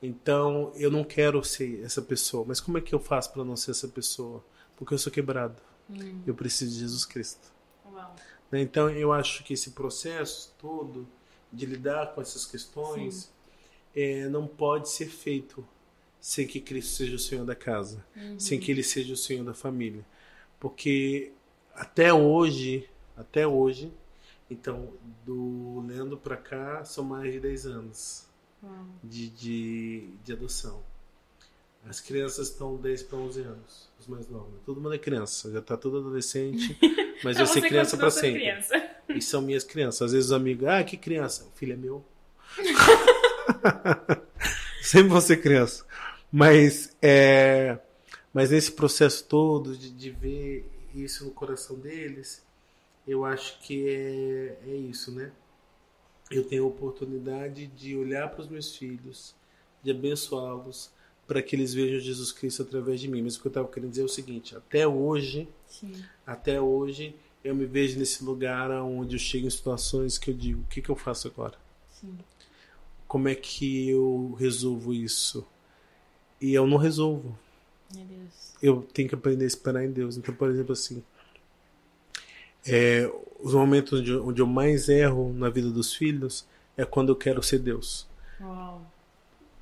[0.00, 2.44] Então, eu não quero ser essa pessoa.
[2.46, 4.44] Mas como é que eu faço para não ser essa pessoa?
[4.76, 5.60] Porque eu sou quebrado.
[5.90, 6.22] Hum.
[6.24, 7.52] Eu preciso de Jesus Cristo.
[7.84, 8.14] Uau.
[8.50, 8.60] Né?
[8.62, 11.04] Então, eu acho que esse processo todo
[11.52, 13.32] de lidar com essas questões
[13.94, 15.66] é, não pode ser feito
[16.20, 18.38] sem que Cristo seja o Senhor da casa, uhum.
[18.38, 20.04] sem que Ele seja o Senhor da família.
[20.58, 21.32] Porque
[21.74, 23.92] até hoje, até hoje,
[24.50, 24.92] então,
[25.24, 28.26] do Leandro para cá, são mais de 10 anos
[28.62, 28.88] uhum.
[29.04, 30.82] de, de, de adoção.
[31.88, 34.60] As crianças estão 10 para 11 anos, os mais novos.
[34.66, 36.76] Todo mundo é criança, já está todo adolescente,
[37.22, 38.40] mas então eu ser criança para sempre.
[38.40, 38.90] Criança.
[39.08, 40.02] E são minhas crianças.
[40.02, 41.44] Às vezes os amigos, ah, que criança?
[41.44, 42.04] O filho é meu.
[44.82, 45.84] sempre vou ser criança.
[46.30, 47.78] Mas, é,
[48.32, 52.42] mas nesse processo todo de, de ver isso no coração deles,
[53.06, 55.32] eu acho que é, é isso, né?
[56.30, 59.34] Eu tenho a oportunidade de olhar para os meus filhos,
[59.82, 60.90] de abençoá-los,
[61.26, 63.22] para que eles vejam Jesus Cristo através de mim.
[63.22, 65.92] Mas o que eu estava querendo dizer é o seguinte: até hoje, Sim.
[66.26, 70.60] até hoje, eu me vejo nesse lugar onde eu chego em situações que eu digo:
[70.60, 71.56] o que, que eu faço agora?
[71.90, 72.18] Sim.
[73.06, 75.46] Como é que eu resolvo isso?
[76.40, 77.36] E eu não resolvo.
[78.62, 80.16] Eu tenho que aprender a esperar em Deus.
[80.16, 81.02] Então, por exemplo, assim,
[82.66, 83.10] é,
[83.40, 87.42] os momentos onde, onde eu mais erro na vida dos filhos é quando eu quero
[87.42, 88.06] ser Deus.
[88.40, 88.82] Uau.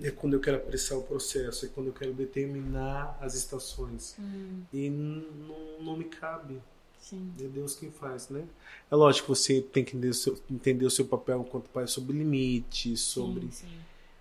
[0.00, 4.14] É quando eu quero apressar o processo, é quando eu quero determinar as estações.
[4.18, 4.62] Hum.
[4.72, 6.60] E não, não me cabe.
[7.00, 7.32] Sim.
[7.40, 8.44] É Deus quem faz, né?
[8.90, 11.86] É lógico que você tem que entender o seu, entender o seu papel enquanto pai
[11.86, 13.78] sobre limites, sobre sim, sim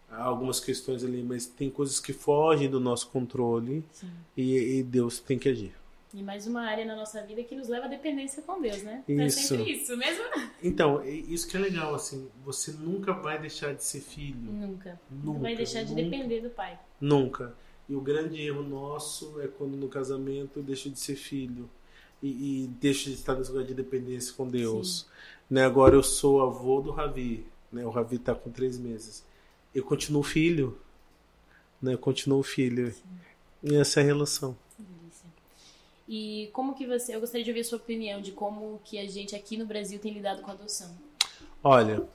[0.09, 3.83] algumas questões ali, mas tem coisas que fogem do nosso controle
[4.35, 5.73] e, e, Deus tem que agir.
[6.13, 9.03] E mais uma área na nossa vida que nos leva à dependência com Deus, né?
[9.07, 9.21] Isso.
[9.21, 10.23] É sempre isso, mesmo?
[10.63, 14.51] Então, isso que é legal, assim, você nunca vai deixar de ser filho.
[14.51, 14.99] Nunca.
[15.11, 16.79] Nunca vai deixar de nunca, depender do pai.
[17.01, 17.53] Nunca.
[17.89, 21.69] E o grande erro nosso é quando no casamento eu deixo de ser filho
[22.23, 25.07] e, e deixo de estar nesse lugar de dependência com Deus.
[25.49, 25.65] Né?
[25.65, 27.85] Agora eu sou avô do Ravi, né?
[27.85, 29.23] O Ravi está com três meses
[29.75, 30.79] eu continuo filho,
[31.81, 31.93] né?
[31.93, 32.93] Eu continuo filho.
[32.93, 33.01] Sim.
[33.61, 34.57] E essa é a relação.
[36.07, 39.07] E como que você, eu gostaria de ouvir a sua opinião de como que a
[39.07, 40.95] gente aqui no Brasil tem lidado com a adoção.
[41.63, 42.07] Olha,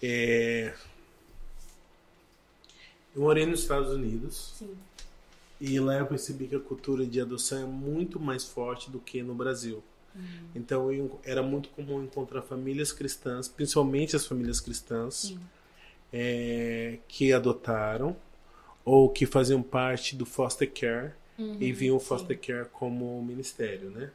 [0.00, 0.74] é...
[3.16, 4.52] eu morei nos Estados Unidos.
[4.56, 4.76] Sim.
[5.60, 9.22] E lá eu percebi que a cultura de adoção é muito mais forte do que
[9.22, 9.82] no Brasil.
[10.14, 10.48] Uhum.
[10.54, 15.40] Então eu, era muito comum encontrar famílias cristãs, principalmente as famílias cristãs, Sim
[16.16, 18.16] é, que adotaram
[18.84, 22.52] ou que faziam parte do foster care uhum, e viam o foster sim.
[22.52, 24.12] care como ministério, né?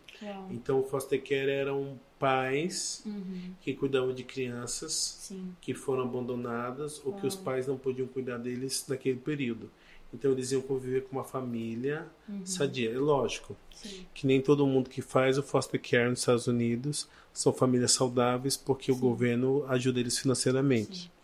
[0.50, 3.54] Então o foster care eram pais uhum.
[3.62, 5.54] que cuidavam de crianças sim.
[5.60, 9.70] que foram abandonadas ou que os pais não podiam cuidar deles naquele período.
[10.14, 12.45] Então eles iam conviver com uma família uhum.
[12.45, 12.91] sadia.
[12.91, 14.06] É lógico Sim.
[14.14, 18.58] que nem todo mundo que faz o foster care nos Estados Unidos são famílias saudáveis
[18.58, 18.97] porque Sim.
[18.97, 21.04] o governo ajuda eles financeiramente.
[21.04, 21.18] Sim.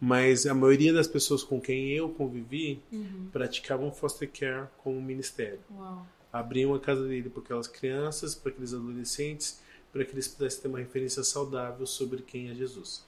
[0.00, 3.28] Mas a maioria das pessoas com quem eu convivi uhum.
[3.32, 5.60] praticavam foster care como ministério.
[5.74, 6.06] Uau.
[6.32, 9.60] Abriam a casa dele para aquelas crianças, para aqueles adolescentes,
[9.92, 13.04] para que eles pudessem ter uma referência saudável sobre quem é Jesus.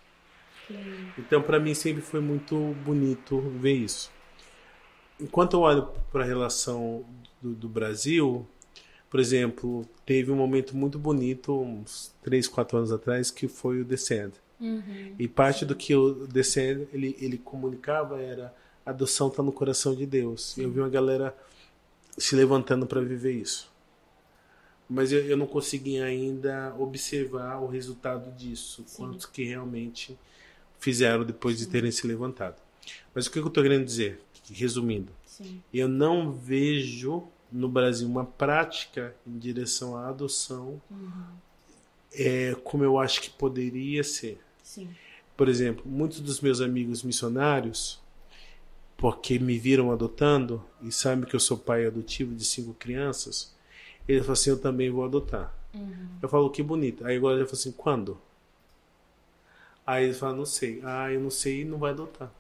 [0.69, 1.11] Uhum.
[1.19, 4.11] Então, para mim, sempre foi muito bonito ver isso.
[5.21, 7.05] Enquanto eu olho para a relação
[7.43, 8.47] do, do, Brasil,
[9.11, 13.85] por exemplo, teve um momento muito bonito, uns 3, 4 anos atrás, que foi o
[13.85, 14.33] Descend.
[14.61, 15.67] Uhum, e parte sim.
[15.67, 18.55] do que o DCN ele, ele comunicava era
[18.85, 20.53] a adoção está no coração de Deus.
[20.53, 20.61] Sim.
[20.61, 21.37] E eu vi uma galera
[22.19, 23.71] se levantando para viver isso.
[24.89, 28.97] Mas eu, eu, não consegui ainda observar o resultado disso, sim.
[28.97, 30.19] quantos que realmente
[30.79, 32.61] fizeram depois de terem se levantado.
[33.15, 34.21] Mas o que eu estou querendo dizer,
[34.53, 35.13] resumindo,
[35.73, 41.23] eu não vejo no Brasil uma prática em direção à adoção uhum.
[42.13, 44.39] é, como eu acho que poderia ser.
[44.71, 44.89] Sim.
[45.37, 48.01] Por exemplo, muitos dos meus amigos missionários,
[48.97, 53.53] porque me viram adotando e sabem que eu sou pai adotivo de cinco crianças,
[54.07, 55.53] eles falam assim: Eu também vou adotar.
[55.75, 56.09] Uhum.
[56.23, 57.05] Eu falo: Que bonito.
[57.05, 58.21] Aí agora ele fala assim: Quando?
[59.85, 60.81] Aí eles falam: Não sei.
[60.85, 62.31] Ah, eu não sei e não vai adotar.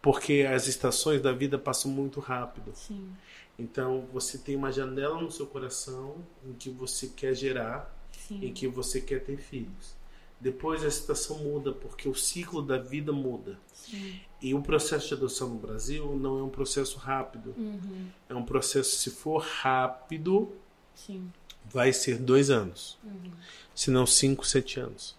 [0.00, 2.70] Porque as estações da vida passam muito rápido.
[2.76, 3.10] Sim.
[3.58, 6.14] Então você tem uma janela no seu coração
[6.46, 8.46] em que você quer gerar, Sim.
[8.46, 9.98] em que você quer ter filhos.
[10.40, 13.58] Depois a situação muda, porque o ciclo da vida muda.
[13.74, 14.18] Sim.
[14.40, 17.54] E o processo de adoção no Brasil não é um processo rápido.
[17.58, 18.08] Uhum.
[18.28, 20.50] É um processo, se for rápido,
[20.94, 21.30] Sim.
[21.66, 22.98] vai ser dois anos.
[23.04, 23.32] Uhum.
[23.74, 25.14] Se não cinco, sete anos.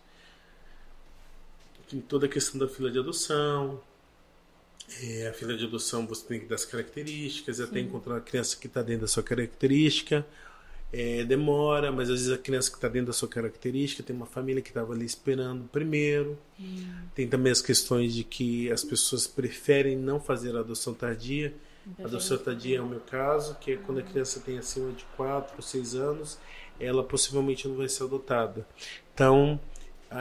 [1.88, 3.80] tem toda a questão da fila de adoção.
[5.04, 7.64] É, a fila de adoção você tem que dar as características, Sim.
[7.64, 10.26] até encontrar a criança que está dentro da sua característica.
[10.94, 14.26] É, demora, mas às vezes a criança que está dentro da sua característica tem uma
[14.26, 16.38] família que estava ali esperando primeiro.
[16.60, 16.86] Hum.
[17.16, 21.54] Tem também as questões de que as pessoas preferem não fazer a adoção tardia.
[21.98, 25.06] A adoção tardia é o meu caso, que é quando a criança tem acima de
[25.16, 26.38] 4 ou 6 anos,
[26.78, 28.68] ela possivelmente não vai ser adotada.
[29.14, 29.60] Então,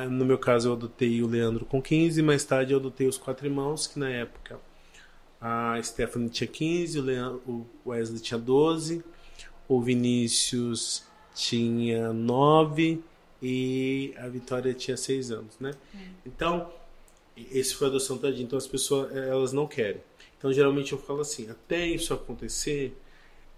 [0.09, 3.45] no meu caso, eu adotei o Leandro com 15, mais tarde eu adotei os quatro
[3.45, 4.59] irmãos, que na época
[5.41, 9.03] a Stephanie tinha 15, o, Leandro, o Wesley tinha 12
[9.71, 13.01] o Vinícius tinha nove
[13.41, 15.71] e a Vitória tinha seis anos, né?
[15.95, 15.99] Hum.
[16.27, 16.73] Então,
[17.37, 18.43] esse foi a adoção tadinha.
[18.43, 20.01] Então, as pessoas, elas não querem.
[20.37, 22.99] Então, geralmente eu falo assim, até isso acontecer,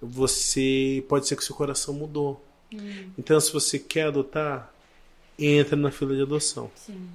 [0.03, 2.45] você, pode ser que seu coração mudou.
[2.71, 3.11] Hum.
[3.17, 4.71] Então, se você quer adotar,
[5.39, 6.71] entra na fila de adoção.
[6.75, 7.09] Sim.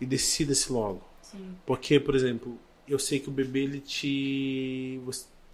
[0.00, 1.04] E decida-se logo.
[1.20, 1.54] Sim.
[1.66, 2.58] Porque, por exemplo,
[2.88, 4.98] eu sei que o bebê, ele te...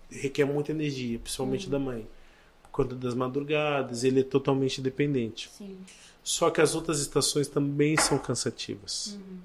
[0.09, 1.71] requer muita energia, principalmente hum.
[1.71, 2.07] da mãe
[2.79, 5.51] quanto das madrugadas, ele é totalmente dependente.
[5.53, 5.77] Sim.
[6.23, 9.19] Só que as outras estações também são cansativas.
[9.19, 9.39] Uhum.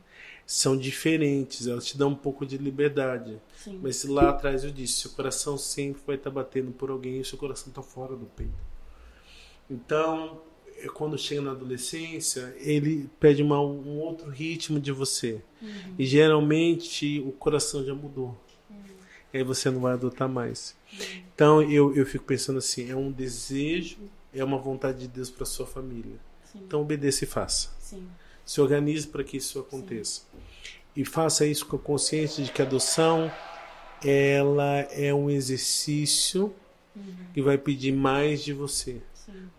[0.45, 3.41] São diferentes, elas te dão um pouco de liberdade.
[3.57, 3.79] Sim.
[3.81, 7.39] Mas lá atrás eu disse, seu coração sempre vai estar batendo por alguém e seu
[7.39, 8.53] coração está fora do peito.
[9.67, 10.39] Então,
[10.77, 15.41] é quando chega na adolescência, ele pede uma, um outro ritmo de você.
[15.59, 15.95] Uhum.
[15.97, 18.38] E geralmente o coração já mudou.
[19.34, 20.75] E aí você não vai adotar mais.
[21.34, 23.97] Então eu, eu fico pensando assim, é um desejo,
[24.34, 26.19] é uma vontade de Deus para sua família.
[26.43, 26.59] Sim.
[26.65, 27.69] Então obedeça e faça.
[27.79, 28.07] Sim.
[28.45, 30.21] Se organize para que isso aconteça.
[30.21, 30.38] Sim.
[30.95, 33.31] E faça isso com a consciência de que a adoção
[34.05, 36.53] ela é um exercício
[36.95, 37.15] uhum.
[37.34, 39.01] que vai pedir mais de você.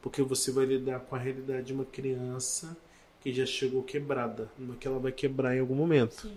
[0.00, 2.76] Porque você vai lidar com a realidade de uma criança
[3.24, 6.20] que já chegou quebrada, não é que ela vai quebrar em algum momento.
[6.20, 6.36] Sim.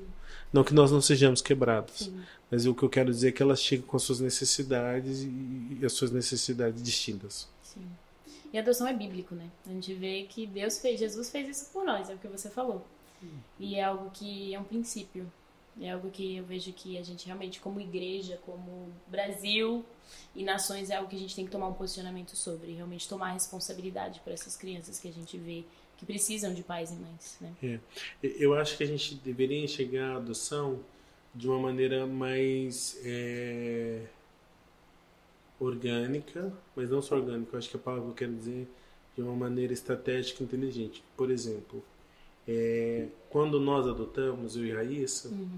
[0.53, 2.23] Não que nós não sejamos quebrados, Sim.
[2.49, 5.77] mas o que eu quero dizer é que ela chega com as suas necessidades e,
[5.81, 7.49] e as suas necessidades distintas.
[7.61, 7.85] Sim.
[8.53, 9.49] E a adoção é bíblico, né?
[9.65, 12.49] A gente vê que Deus fez, Jesus fez isso por nós, é o que você
[12.49, 12.81] falou.
[13.21, 13.37] Hum.
[13.59, 15.29] E é algo que é um princípio.
[15.81, 19.85] É algo que eu vejo que a gente realmente, como igreja, como Brasil
[20.33, 22.71] e nações, é algo que a gente tem que tomar um posicionamento sobre.
[22.71, 25.65] Realmente tomar responsabilidade por essas crianças que a gente vê
[25.97, 27.37] que precisam de pais e mães.
[27.41, 27.53] Né?
[27.63, 27.79] É.
[28.39, 30.79] Eu acho que a gente deveria enxergar a adoção
[31.33, 34.01] de uma maneira mais é,
[35.59, 38.67] orgânica, mas não só orgânica, eu acho que a palavra que eu quero dizer
[39.15, 41.03] de uma maneira estratégica e inteligente.
[41.15, 41.83] Por exemplo,
[42.47, 45.49] é, quando nós adotamos, eu e Raíssa, uhum.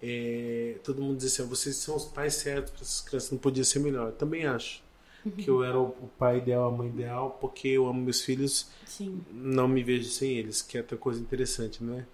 [0.00, 3.64] é, todo mundo diz assim, vocês são os pais certos para essas crianças, não podia
[3.64, 4.08] ser melhor.
[4.08, 4.82] Eu também acho
[5.30, 9.20] que eu era o pai ideal, a mãe ideal, porque eu amo meus filhos, Sim.
[9.30, 12.06] não me vejo sem eles, que é outra coisa interessante, né?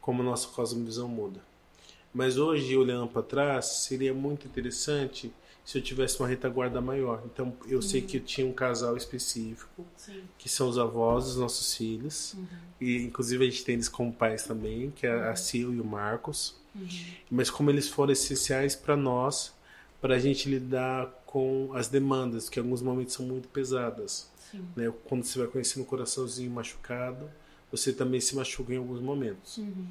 [0.00, 1.40] Como a nossa cosmovisão muda.
[2.12, 5.32] Mas hoje, olhando para trás, seria muito interessante
[5.64, 7.22] se eu tivesse uma retaguarda maior.
[7.24, 7.82] Então, eu uhum.
[7.82, 10.22] sei que eu tinha um casal específico, Sim.
[10.36, 12.46] que são os avós dos nossos filhos, uhum.
[12.80, 15.84] e inclusive a gente tem eles como pais também, que é a Sil e o
[15.84, 16.56] Marcos.
[16.74, 16.88] Uhum.
[17.30, 19.54] Mas como eles foram essenciais para nós,
[20.00, 24.28] para a gente lidar com as demandas, que em alguns momentos são muito pesadas.
[24.74, 24.92] Né?
[25.04, 27.30] Quando você vai conhecendo um coraçãozinho machucado,
[27.70, 29.58] você também se machuca em alguns momentos.
[29.58, 29.86] Uhum.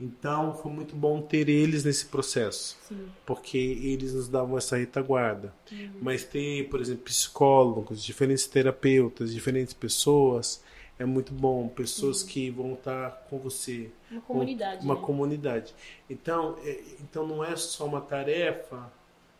[0.00, 3.06] Então foi muito bom ter eles nesse processo, Sim.
[3.26, 5.52] porque eles nos davam essa retaguarda.
[5.70, 5.90] Uhum.
[6.00, 10.62] Mas ter, por exemplo, psicólogos, diferentes terapeutas, diferentes pessoas,
[10.98, 11.68] é muito bom.
[11.68, 12.28] Pessoas uhum.
[12.28, 13.90] que vão estar com você.
[14.10, 14.84] Uma comunidade.
[14.86, 15.00] Uma né?
[15.02, 15.74] comunidade.
[16.08, 18.90] Então, é, então não é só uma tarefa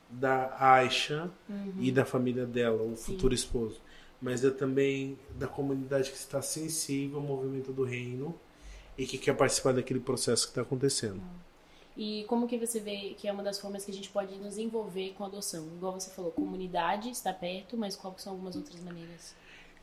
[0.08, 1.74] da Aisha uhum.
[1.78, 3.12] e da família dela, o Sim.
[3.12, 3.80] futuro esposo,
[4.20, 8.34] mas é também da comunidade que está sensível ao movimento do reino
[8.96, 11.20] e que quer participar daquele processo que está acontecendo.
[11.96, 14.56] E como que você vê que é uma das formas que a gente pode nos
[14.56, 15.66] envolver com a adoção?
[15.76, 19.34] Igual você falou, comunidade está perto, mas quais são algumas outras maneiras?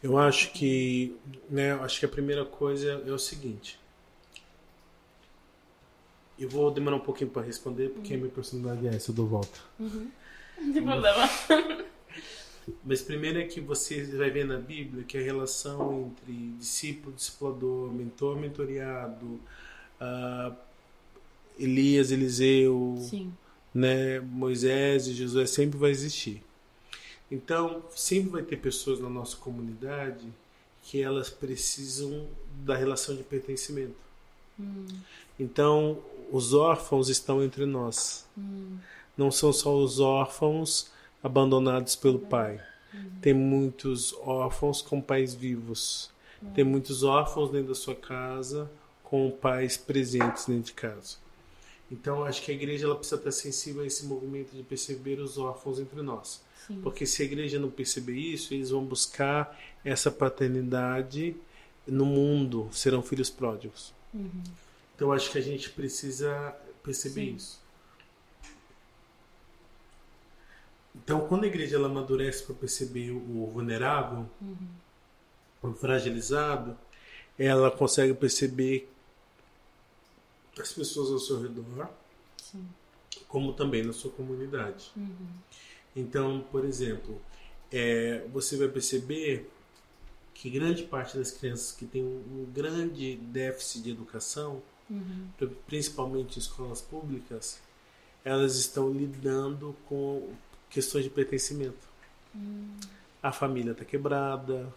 [0.02, 1.16] Eu acho que,
[1.50, 3.80] né, acho que a primeira coisa é o seguinte.
[6.38, 8.16] Eu vou demorar um pouquinho para responder, porque uhum.
[8.16, 9.60] a minha personalidade é essa, eu dou volta.
[9.80, 10.10] Uhum.
[10.62, 11.30] Não tem problema.
[12.84, 17.92] Mas primeiro é que você vai ver na Bíblia que a relação entre discípulo, discipulador,
[17.92, 19.40] mentor, mentoriado,
[20.02, 20.56] uh,
[21.60, 22.98] Elias, Eliseu,
[23.74, 26.42] né, Moisés e Jesus sempre vai existir.
[27.32, 30.28] Então, sempre vai ter pessoas na nossa comunidade
[30.84, 32.28] que elas precisam
[32.64, 33.96] da relação de pertencimento.
[34.60, 34.86] Hum.
[35.40, 36.00] Então,
[36.32, 38.26] os órfãos estão entre nós.
[38.38, 38.78] Hum.
[39.18, 40.92] Não são só os órfãos
[41.24, 42.62] abandonados pelo pai.
[42.94, 43.10] Hum.
[43.22, 46.10] Tem muitos órfãos com pais vivos.
[46.44, 46.52] Hum.
[46.54, 51.18] Tem muitos órfãos dentro da sua casa com com pais presentes dentro de casa.
[51.90, 55.38] Então, acho que a igreja ela precisa estar sensível a esse movimento de perceber os
[55.38, 56.42] órfãos entre nós.
[56.68, 56.82] Sim.
[56.82, 61.36] Porque se a igreja não perceber isso, eles vão buscar essa paternidade
[61.88, 63.94] no mundo, serão filhos pródigos.
[64.14, 64.44] Uhum.
[64.96, 67.36] Então, acho que a gente precisa perceber Sim.
[67.36, 67.66] isso.
[70.96, 74.68] Então, quando a igreja ela amadurece para perceber o vulnerável, uhum.
[75.62, 76.78] o fragilizado,
[77.38, 78.89] ela consegue perceber
[80.58, 81.89] as pessoas ao seu redor,
[82.38, 82.66] Sim.
[83.28, 84.91] como também na sua comunidade.
[84.96, 85.28] Uhum.
[85.93, 87.22] Então, por exemplo,
[87.72, 89.50] é, você vai perceber
[90.34, 95.28] que grande parte das crianças que têm um grande déficit de educação, uhum.
[95.68, 97.60] principalmente em escolas públicas,
[98.24, 100.30] elas estão lidando com
[100.70, 101.88] questões de pertencimento.
[102.34, 102.76] Uhum.
[103.22, 104.74] A família está quebrada,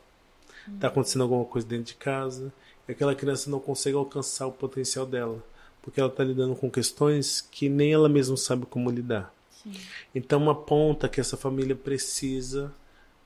[0.74, 0.92] está uhum.
[0.92, 2.52] acontecendo alguma coisa dentro de casa,
[2.86, 5.42] e aquela criança não consegue alcançar o potencial dela
[5.88, 9.32] porque ela está lidando com questões que nem ela mesma sabe como lidar.
[9.50, 9.72] Sim.
[10.14, 12.70] Então, uma ponta que essa família precisa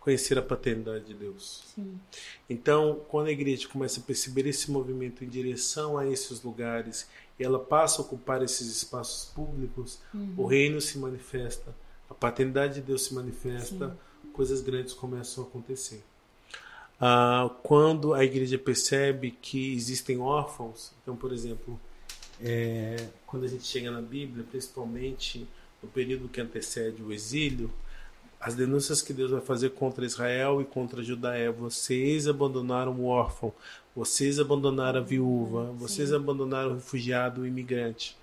[0.02, 1.62] conhecer a paternidade de Deus.
[1.74, 1.98] Sim.
[2.50, 7.44] Então, quando a igreja começa a perceber esse movimento em direção a esses lugares, e
[7.44, 10.34] ela passa a ocupar esses espaços públicos, uhum.
[10.36, 11.72] o reino se manifesta,
[12.10, 14.30] a paternidade de Deus se manifesta, Sim.
[14.32, 16.02] coisas grandes começam a acontecer.
[17.00, 21.80] Ah, quando a igreja percebe que existem órfãos, então, por exemplo,
[22.40, 25.46] é, quando a gente chega na Bíblia, principalmente
[25.80, 27.72] no período que antecede o exílio,
[28.42, 33.04] as denúncias que Deus vai fazer contra Israel e contra Judá é: vocês abandonaram o
[33.04, 33.52] órfão,
[33.94, 36.16] vocês abandonaram a viúva, vocês Sim.
[36.16, 38.16] abandonaram o refugiado, o imigrante.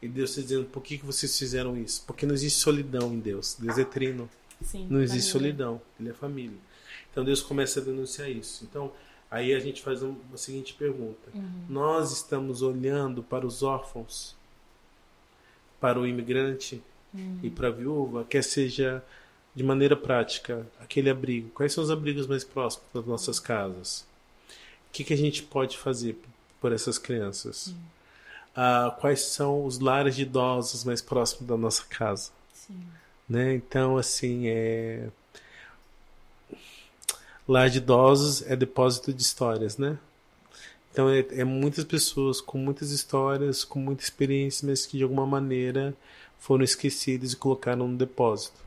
[0.00, 2.02] E Deus está dizendo: por que, que vocês fizeram isso?
[2.06, 3.54] Porque não existe solidão em Deus.
[3.58, 4.28] Deus é trino.
[4.62, 5.52] Sim, não existe família.
[5.56, 5.82] solidão.
[6.00, 6.58] Ele é família.
[7.12, 8.64] Então Deus começa a denunciar isso.
[8.64, 8.90] Então
[9.30, 11.64] Aí a gente faz uma seguinte pergunta: uhum.
[11.68, 14.36] Nós estamos olhando para os órfãos,
[15.80, 17.40] para o imigrante uhum.
[17.42, 19.04] e para a viúva, quer seja
[19.56, 21.48] de maneira prática, aquele abrigo.
[21.50, 24.06] Quais são os abrigos mais próximos das nossas casas?
[24.88, 26.20] O que, que a gente pode fazer
[26.60, 27.74] por essas crianças?
[28.54, 32.30] Ah, quais são os lares de idosos mais próximos da nossa casa?
[32.52, 32.78] Sim.
[33.28, 33.54] Né?
[33.54, 35.08] Então, assim, é
[37.48, 39.96] Lar de idosos é depósito de histórias, né?
[40.90, 45.26] Então é, é, muitas pessoas com muitas histórias, com muita experiência, mas que de alguma
[45.26, 45.94] maneira
[46.40, 48.65] foram esquecidas e colocaram no depósito.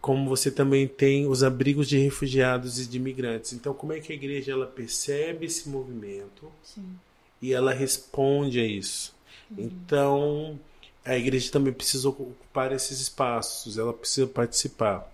[0.00, 3.52] Como você também tem os abrigos de refugiados e de imigrantes.
[3.52, 6.98] Então, como é que a igreja ela percebe esse movimento Sim.
[7.42, 9.14] e ela responde a isso?
[9.50, 9.56] Uhum.
[9.64, 10.58] Então,
[11.04, 15.10] a igreja também precisa ocupar esses espaços, ela precisa participar.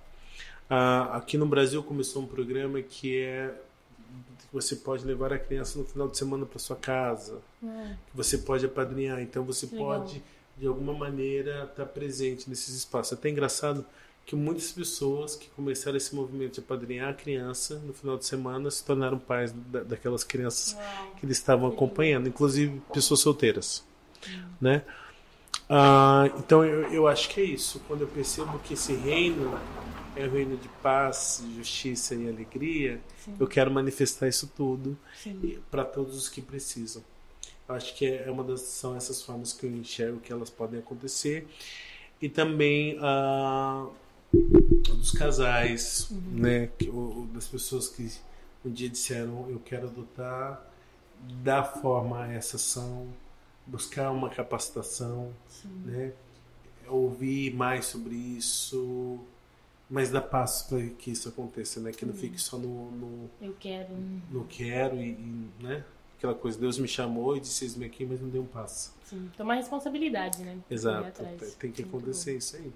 [0.68, 3.54] Ah, aqui no Brasil começou um programa que é
[4.38, 7.96] que você pode levar a criança no final de semana para sua casa, é.
[8.10, 10.00] que você pode apadrinhar, então você Legal.
[10.00, 10.22] pode
[10.56, 13.12] de alguma maneira estar tá presente nesses espaços.
[13.12, 13.84] É até engraçado
[14.26, 18.68] que muitas pessoas que começaram esse movimento de apadrinhar a criança no final de semana
[18.72, 21.14] se tornaram pais da, daquelas crianças Uau.
[21.16, 23.84] que eles estavam acompanhando, inclusive pessoas solteiras,
[24.28, 24.42] hum.
[24.60, 24.82] né?
[25.70, 27.80] Ah, então eu, eu acho que é isso.
[27.86, 29.56] Quando eu percebo que esse reino
[30.16, 33.36] é o reino de paz, justiça e alegria, Sim.
[33.38, 34.98] eu quero manifestar isso tudo
[35.70, 37.02] para todos os que precisam.
[37.68, 40.80] Eu acho que é uma das são essas formas que eu enxergo que elas podem
[40.80, 41.46] acontecer
[42.20, 43.92] e também uh,
[44.32, 46.40] dos casais, uhum.
[46.40, 48.10] né, ou, das pessoas que
[48.64, 50.64] um dia disseram eu quero adotar,
[51.42, 53.06] dar forma a essa ação,
[53.66, 55.82] buscar uma capacitação, Sim.
[55.84, 56.12] né,
[56.88, 59.20] ouvir mais sobre isso
[59.88, 61.92] mas dá passo para que isso aconteça, né?
[61.92, 63.94] Que não fique só no, no eu quero,
[64.30, 65.84] no quero e, e, né?
[66.18, 68.92] Aquela coisa, Deus me chamou e disse eis-me aqui, mas não deu um passo.
[69.04, 70.58] Sim, tomar responsabilidade, né?
[70.68, 71.22] Exato,
[71.58, 72.72] tem que acontecer isso aí.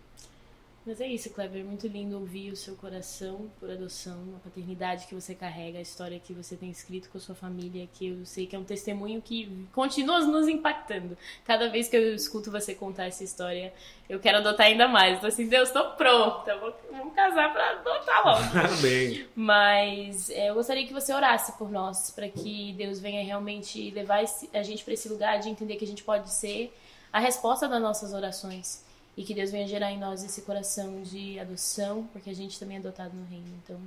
[0.91, 1.64] Mas é isso, Kleber.
[1.64, 6.18] Muito lindo ouvir o seu coração por adoção, a paternidade que você carrega, a história
[6.18, 9.22] que você tem escrito com a sua família, que eu sei que é um testemunho
[9.22, 11.16] que continua nos impactando.
[11.45, 13.72] Cada vez que eu escuto você contar essa história,
[14.09, 15.18] eu quero adotar ainda mais.
[15.18, 16.57] Então, assim, Deus, tô pronta.
[16.91, 18.59] Vamos casar pra adotar logo.
[18.80, 19.28] Amém.
[19.36, 24.24] Mas é, eu gostaria que você orasse por nós, para que Deus venha realmente levar
[24.53, 26.76] a gente para esse lugar de entender que a gente pode ser
[27.12, 31.39] a resposta das nossas orações e que Deus venha gerar em nós esse coração de
[31.39, 33.49] adoção, porque a gente também é adotado no reino.
[33.63, 33.81] Então,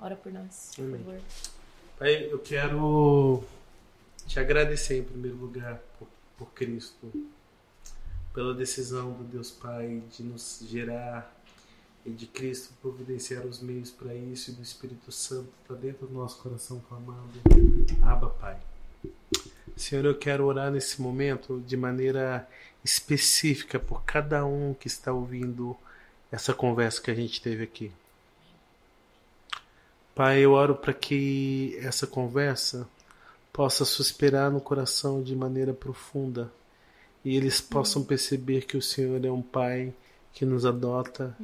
[0.00, 0.98] ora por nós, por Amém.
[0.98, 1.20] favor.
[1.98, 3.42] Pai, eu quero
[4.26, 7.10] te agradecer em primeiro lugar por, por Cristo,
[8.34, 11.34] pela decisão do Deus Pai de nos gerar
[12.04, 16.14] e de Cristo providenciar os meios para isso e do Espírito Santo está dentro do
[16.14, 17.32] nosso coração clamando,
[18.02, 18.58] Abba Pai.
[19.76, 22.48] Senhor, eu quero orar nesse momento de maneira
[22.88, 25.76] específica por cada um que está ouvindo
[26.32, 27.92] essa conversa que a gente teve aqui.
[30.14, 32.88] Pai, eu oro para que essa conversa
[33.52, 36.50] possa suspirar no coração de maneira profunda
[37.24, 39.92] e eles possam perceber que o Senhor é um Pai
[40.32, 41.36] que nos adota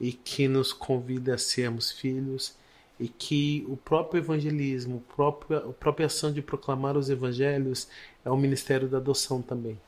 [0.00, 2.54] e que nos convida a sermos filhos
[2.98, 7.88] e que o próprio evangelismo, a própria ação de proclamar os evangelhos
[8.24, 9.78] é o ministério da adoção também.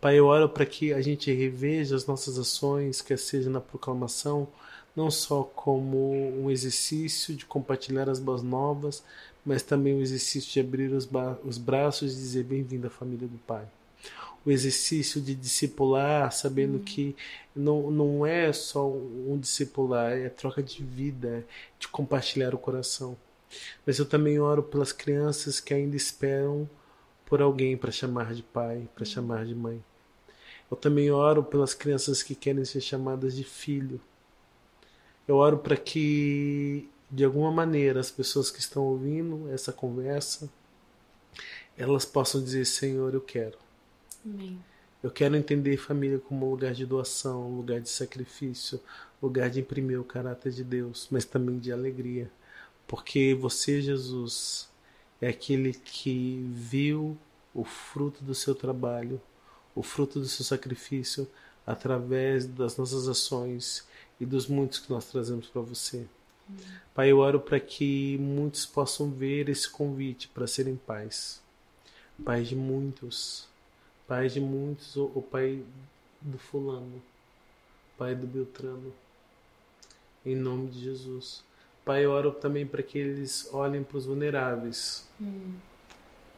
[0.00, 4.46] Pai, eu oro para que a gente reveja as nossas ações, quer seja na proclamação,
[4.94, 9.02] não só como um exercício de compartilhar as boas novas,
[9.44, 11.08] mas também o um exercício de abrir os,
[11.44, 13.66] os braços e dizer bem-vindo à família do Pai
[14.48, 16.82] o exercício de discipular, sabendo uhum.
[16.82, 17.14] que
[17.54, 21.44] não, não é só um discipular, é troca de vida,
[21.78, 23.14] de compartilhar o coração.
[23.86, 26.68] Mas eu também oro pelas crianças que ainda esperam
[27.28, 29.84] por alguém para chamar de pai, para chamar de mãe.
[30.70, 34.00] Eu também oro pelas crianças que querem ser chamadas de filho.
[35.26, 40.50] Eu oro para que, de alguma maneira, as pessoas que estão ouvindo essa conversa,
[41.76, 43.58] elas possam dizer: Senhor, eu quero.
[44.24, 44.58] Amém.
[45.02, 48.80] Eu quero entender família como lugar de doação, lugar de sacrifício,
[49.22, 52.30] lugar de imprimir o caráter de Deus, mas também de alegria.
[52.86, 54.68] Porque você, Jesus,
[55.20, 57.16] é aquele que viu
[57.54, 59.20] o fruto do seu trabalho,
[59.74, 61.28] o fruto do seu sacrifício,
[61.66, 63.86] através das nossas ações
[64.20, 66.06] e dos muitos que nós trazemos para você.
[66.94, 71.42] Pai, eu oro para que muitos possam ver esse convite para serem pais.
[72.24, 73.48] Pais de muitos
[74.08, 75.62] pai de muitos, o pai
[76.22, 77.02] do fulano,
[77.98, 78.90] pai do Beltrano,
[80.24, 81.44] em nome de Jesus.
[81.88, 85.54] Pai, eu oro também para que eles olhem para os vulneráveis, hum.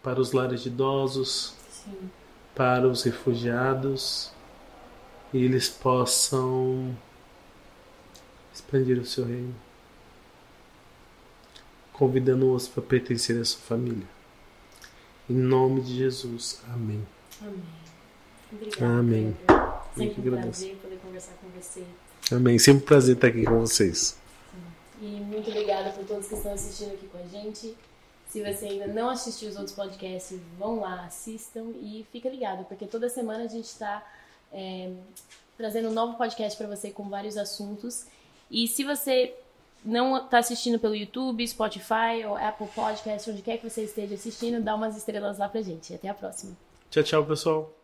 [0.01, 2.09] para os lares de idosos, Sim.
[2.55, 4.31] para os refugiados,
[5.35, 6.97] e eles possam
[8.55, 9.53] expandir o seu reino,
[11.93, 14.07] convidando-os para pertencer à sua família.
[15.29, 16.63] Em nome de Jesus.
[16.73, 17.05] Amém.
[17.43, 17.63] Amém.
[18.53, 18.87] Obrigada.
[18.87, 19.37] Amém.
[19.97, 21.83] Sempre um prazer poder conversar com você.
[22.33, 22.57] Amém.
[22.57, 24.20] Sempre um prazer estar aqui com vocês.
[25.01, 27.75] E muito obrigada por todos que estão assistindo aqui com a gente.
[28.29, 32.87] Se você ainda não assistiu os outros podcasts, vão lá, assistam e fica ligado, porque
[32.87, 34.07] toda semana a gente está
[34.53, 34.93] é,
[35.57, 38.07] trazendo um novo podcast para você com vários assuntos.
[38.51, 39.35] E se você
[39.85, 44.63] não está assistindo pelo YouTube, Spotify ou Apple Podcast, onde quer que você esteja assistindo,
[44.63, 45.95] dá umas estrelas lá pra gente.
[45.95, 46.57] Até a próxima.
[46.91, 47.80] Tchau, tchau, pessoal.